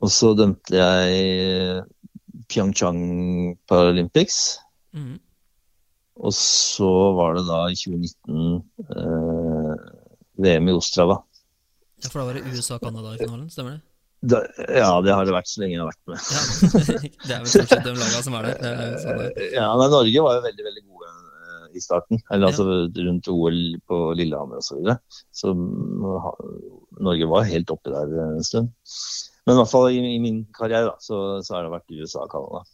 [0.00, 1.84] Og så dømte jeg
[2.48, 4.58] Pyeongchang Paralympics.
[4.92, 5.18] Mm.
[6.16, 9.72] Og så var det da i 2019 eh,
[10.40, 11.20] VM i Ostrava.
[12.04, 13.82] Ja, for da var det USA-Canada i finalen, stemmer det?
[14.26, 14.40] Da,
[14.72, 16.18] ja, det har det vært så lenge jeg har vært med.
[16.18, 16.40] Ja.
[17.26, 18.58] det er vel stort sett de lagene som er der.
[18.62, 19.48] Det er sånn det.
[19.54, 22.22] Ja, nei, Norge var jo veldig veldig gode eh, i starten.
[22.34, 22.66] Eller altså
[23.08, 24.68] rundt OL på Lillehammer osv.
[24.70, 24.98] Så, videre.
[25.36, 25.54] så
[26.24, 26.36] ha-
[27.06, 28.72] Norge var helt oppi der en stund.
[29.46, 32.24] Men i hvert fall i, i min karriere da, så, så har det vært USA
[32.24, 32.64] og Canada.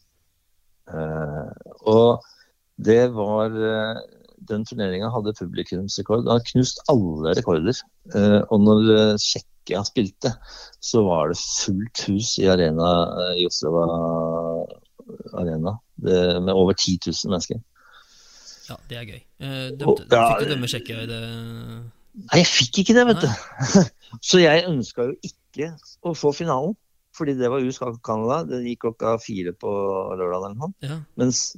[0.93, 1.51] Uh,
[1.87, 2.25] og
[2.83, 3.99] det var eh,
[4.49, 6.27] Den turneringa hadde publikumsrekord.
[6.27, 7.81] Han har knust alle rekorder.
[8.15, 10.35] Eh, og når eh, Tsjekkia spilte,
[10.83, 12.93] så var det fullt hus i arena
[13.27, 13.87] eh, i Oslova
[15.39, 17.63] arena det, med over 10 000 mennesker.
[18.69, 19.21] Ja, det er gøy.
[19.43, 21.23] Eh, Dømte, Ja, fikk du dømme Tsjekkia i det
[22.13, 23.29] Nei, jeg fikk ikke det, vet du.
[24.29, 25.71] Så jeg ønska jo ikke
[26.05, 26.75] å få finalen.
[27.23, 28.41] Fordi det var USA-Canada.
[28.51, 29.71] Det gikk klokka fire på
[30.19, 30.73] lørdag eller noe.
[30.83, 31.53] Ja, Mens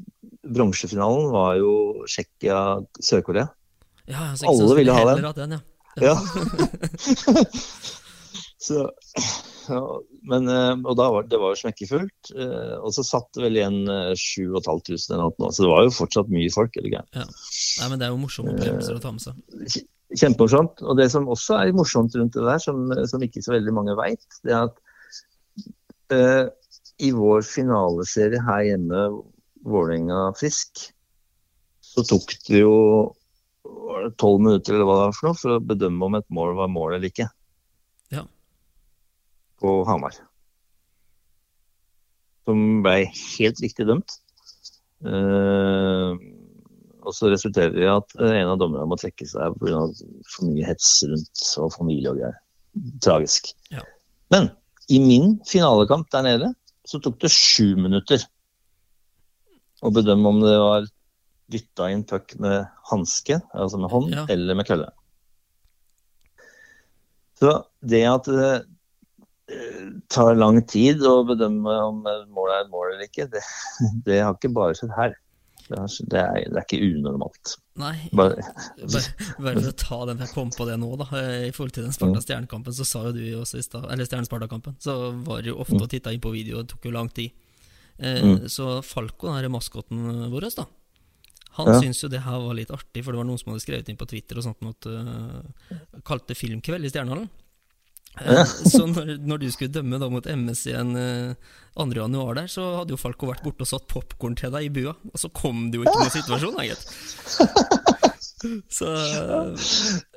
[0.44, 1.72] bronsefinalen var jo
[2.04, 3.48] Tsjekkia-Sør-Korea.
[4.12, 5.24] ja så Alle ville ha den.
[5.40, 5.62] den, ja.
[6.04, 6.18] Ja.
[8.66, 8.90] så,
[9.68, 9.80] ja,
[10.28, 12.30] men, eh, og da var det var jo smekkefullt.
[12.36, 15.50] eh, Og så satt det vel igjen eh, 7500 eller noe.
[15.54, 16.76] Så det var jo fortsatt mye folk.
[16.80, 17.40] eller gærent.
[17.80, 19.84] Nei, men det er jo morsomme opplevelser å ta med seg.
[20.14, 20.82] Kjempemorsomt.
[20.84, 23.96] Og det som også er morsomt rundt det der, som, som ikke så veldig mange
[23.98, 24.76] veit, det er at
[26.14, 26.48] eh,
[27.04, 29.06] i vår finaleserie her hjemme,
[29.64, 30.88] Vålerenga Frisk,
[31.84, 32.74] så tok det jo
[34.20, 36.70] tolv minutter eller hva det var for noe, for å bedømme om et mål var
[36.72, 37.28] mål eller ikke.
[38.14, 38.24] Ja.
[39.62, 40.16] På Hamar.
[42.44, 44.18] Som ble helt riktig dømt.
[45.04, 46.16] Eh,
[47.04, 49.86] og så resulterer det i at eh, en av dommerne må trekke seg pga.
[50.32, 52.38] for mye hets rundt og familie og greier.
[53.04, 53.52] Tragisk.
[53.72, 53.84] Ja.
[54.34, 54.50] Men
[54.92, 56.50] i min finalekamp der nede
[56.84, 58.20] så tok det sju minutter
[59.84, 60.86] å bedømme om det var
[61.52, 64.24] dytta inn puck med hanske, altså med hånd, Ja.
[64.32, 64.90] eller med kølle.
[67.38, 67.50] Så
[67.84, 68.52] det at det
[69.52, 73.42] eh, tar lang tid å bedømme om et mål er et mål eller ikke, det,
[74.06, 75.16] det har ikke bare skjedd her.
[75.64, 77.54] Det er, det er, det er ikke unormalt.
[77.80, 78.36] Nei, Bare,
[78.84, 81.06] bare, for å ta den, jeg kom på det nå, da.
[81.48, 84.98] I forhold til den Sparta-Stjernekampen, så sa jo du også i stad Eller Stjerne-Sparta-kampen, så
[85.24, 87.32] var det jo ofte og titta inn på video, det tok jo lang tid.
[87.98, 88.48] Eh, Mm.
[88.50, 90.66] Så Falco, den maskoten vår, da.
[91.56, 91.80] Han Ja.
[91.80, 93.96] syntes jo det her var litt artig, for det var noen som hadde skrevet inn
[93.96, 97.28] på Twitter og sånt at uh, Kalte filmkveld i Stjernehallen.
[98.22, 101.88] Eh, så når, når du skulle dømme da mot MS igjen eh, 2.
[101.98, 104.94] januar der, så hadde jo Falco vært borte og satt popkorn til deg i bua,
[105.10, 106.84] og så kom det jo ikke noen situasjon, da, gitt.
[108.68, 109.38] Så ja,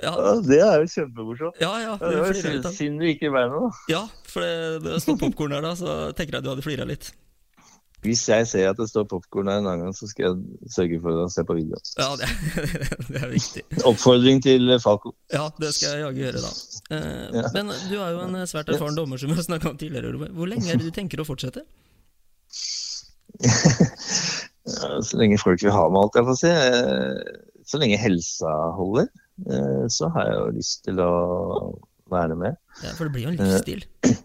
[0.03, 0.11] ja,
[0.43, 1.61] det er jo kjempemorsomt.
[1.61, 3.69] ja, ja, Ja, Det var jo synd du ikke i med, da.
[3.87, 7.13] Ja, for det, det sto popkorn der, da, så tenker jeg du hadde flira litt.
[8.05, 10.99] Hvis jeg ser at det står popkorn her en annen gang, så skal jeg sørge
[11.01, 11.79] for å se på video.
[11.97, 12.27] Ja, det,
[13.09, 13.63] det er viktig.
[13.89, 15.15] Oppfordring til Falco.
[15.33, 16.51] Ja, det skal jeg jaggu gjøre, da.
[16.93, 17.43] Eh, Ja.
[17.57, 20.13] Men du er jo en svært erfaren dommer, som vi har snakka om tidligere.
[20.37, 21.65] Hvor lenge er det du tenker å fortsette?
[24.67, 26.49] Ja, Så lenge folk vil ha meg, alt jeg får si.
[26.51, 27.35] Eh,
[27.67, 29.07] Så lenge helsa holder,
[29.51, 31.11] eh, så har jeg jo lyst til å
[32.11, 32.55] være med.
[32.83, 33.83] Ja, for det blir jo en livsstil.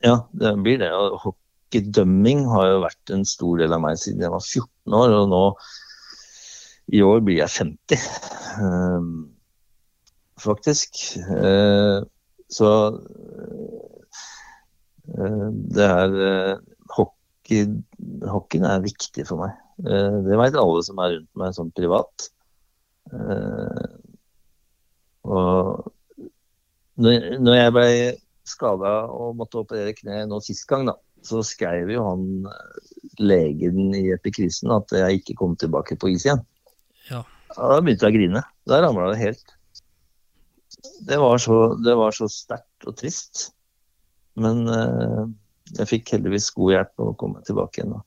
[0.00, 0.86] Ja, det blir det.
[0.96, 1.34] Og
[1.70, 5.28] hockeydømming har jo vært en stor del av meg siden jeg var 14 år, og
[5.30, 5.44] nå
[6.90, 7.98] i år blir jeg 50.
[8.58, 9.02] uh,
[10.40, 11.20] faktisk.
[11.30, 12.02] Uh,
[12.50, 12.66] så
[15.14, 16.56] eh, det er eh,
[16.90, 17.68] hockey,
[18.26, 19.54] Hockeyen er viktig for meg.
[19.78, 22.26] Det veit alle som er rundt meg sånn privat.
[25.22, 25.86] Og
[26.98, 27.86] når jeg ble
[28.50, 32.90] skada og måtte operere kneet nå sist gang, da, så skrev jo han eh,
[33.20, 36.42] legen i epikrisen at jeg ikke kom tilbake på is igjen.
[37.10, 37.24] Ja.
[37.56, 38.44] Ja, Da begynte jeg å grine.
[38.68, 39.56] Da ramla det helt.
[41.06, 43.50] Det var så, det var så sterkt og trist.
[44.40, 45.24] Men eh,
[45.78, 47.98] jeg fikk heldigvis god hjelp å komme tilbake igjen.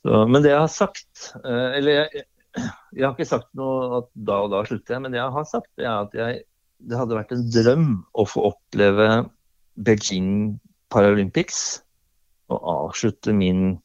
[0.00, 2.22] Så, men det jeg har sagt eh, Eller jeg,
[2.96, 5.46] jeg har ikke sagt noe at da og da slutter jeg, men det jeg har
[5.48, 6.40] sagt, det er at jeg,
[6.88, 9.10] det hadde vært en drøm å få oppleve
[9.80, 10.58] Beijing
[10.92, 11.80] Paralympics
[12.50, 13.78] og avslutte min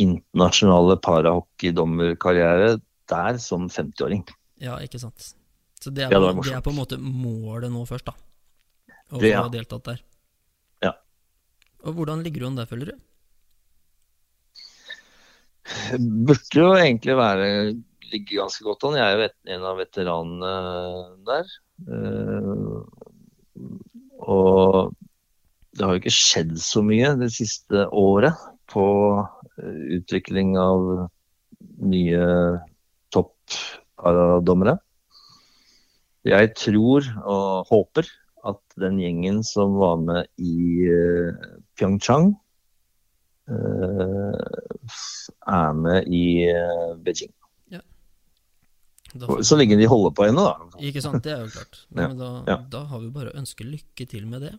[0.00, 2.78] internasjonale parahockeydommerkarriere
[3.10, 4.24] der som 50-åring.
[4.62, 5.32] Ja, ikke sant.
[5.80, 8.14] Så det er, Ja, det det er på en måte målet nå først, da.
[9.10, 9.42] Å Det, ja.
[9.42, 10.02] ha deltatt der.
[10.84, 10.92] Ja.
[11.84, 12.98] Og hvordan ligger du an der, føler du?
[15.98, 17.46] Burde jo egentlig være
[18.10, 18.98] ligge ganske godt an.
[18.98, 20.54] Jeg er jo en av veteranene
[21.28, 21.52] der.
[21.86, 22.74] Eh,
[24.20, 24.94] og
[25.76, 28.38] det har jo ikke skjedd så mye det siste året
[28.70, 28.86] på
[29.20, 31.08] eh, utvikling av
[31.90, 32.24] nye
[33.14, 34.78] topp-paradommere.
[36.26, 38.08] Jeg tror og håper
[38.50, 42.32] at den gjengen som var med i eh, Pyeongchang,
[43.50, 44.96] eh,
[45.50, 46.24] er med i
[47.04, 47.32] Beijing.
[49.10, 49.42] Får...
[49.42, 50.82] Så lenge de holder på ennå, da.
[50.86, 51.80] ikke sant, det er jo klart.
[51.90, 52.56] Nei, Ja, da, ja.
[52.70, 54.52] da har vi bare å ønske lykke til med det.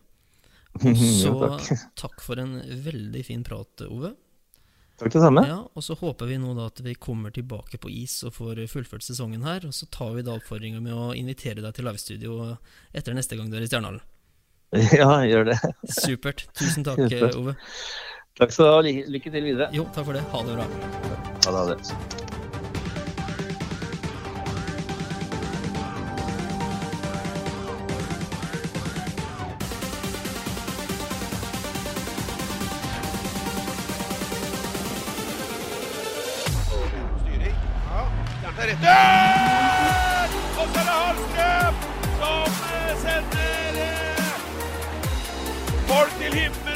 [0.80, 1.70] Jo, Så takk.
[2.06, 2.54] takk for en
[2.84, 4.14] veldig fin prat, Ove.
[4.98, 5.42] takk det samme.
[5.46, 8.62] Ja, Og så håper vi nå da at vi kommer tilbake på is og får
[8.72, 9.66] fullført sesongen her.
[9.68, 12.56] Og så tar vi da oppfordringa med å invitere deg til livestudio
[12.94, 14.00] etter neste gang du er i Stjernehallen.
[14.96, 15.58] Ja, gjør det.
[15.92, 16.46] Supert.
[16.56, 17.36] Tusen takk, Supert.
[17.36, 17.56] Ove.
[18.40, 19.06] Takk skal du ha.
[19.12, 19.68] Lykke til videre.
[19.76, 20.24] Jo, takk for det.
[20.32, 20.68] Ha det bra.
[20.72, 21.52] Ha det.
[21.52, 22.21] Ha det.
[46.10, 46.71] Som eh, sender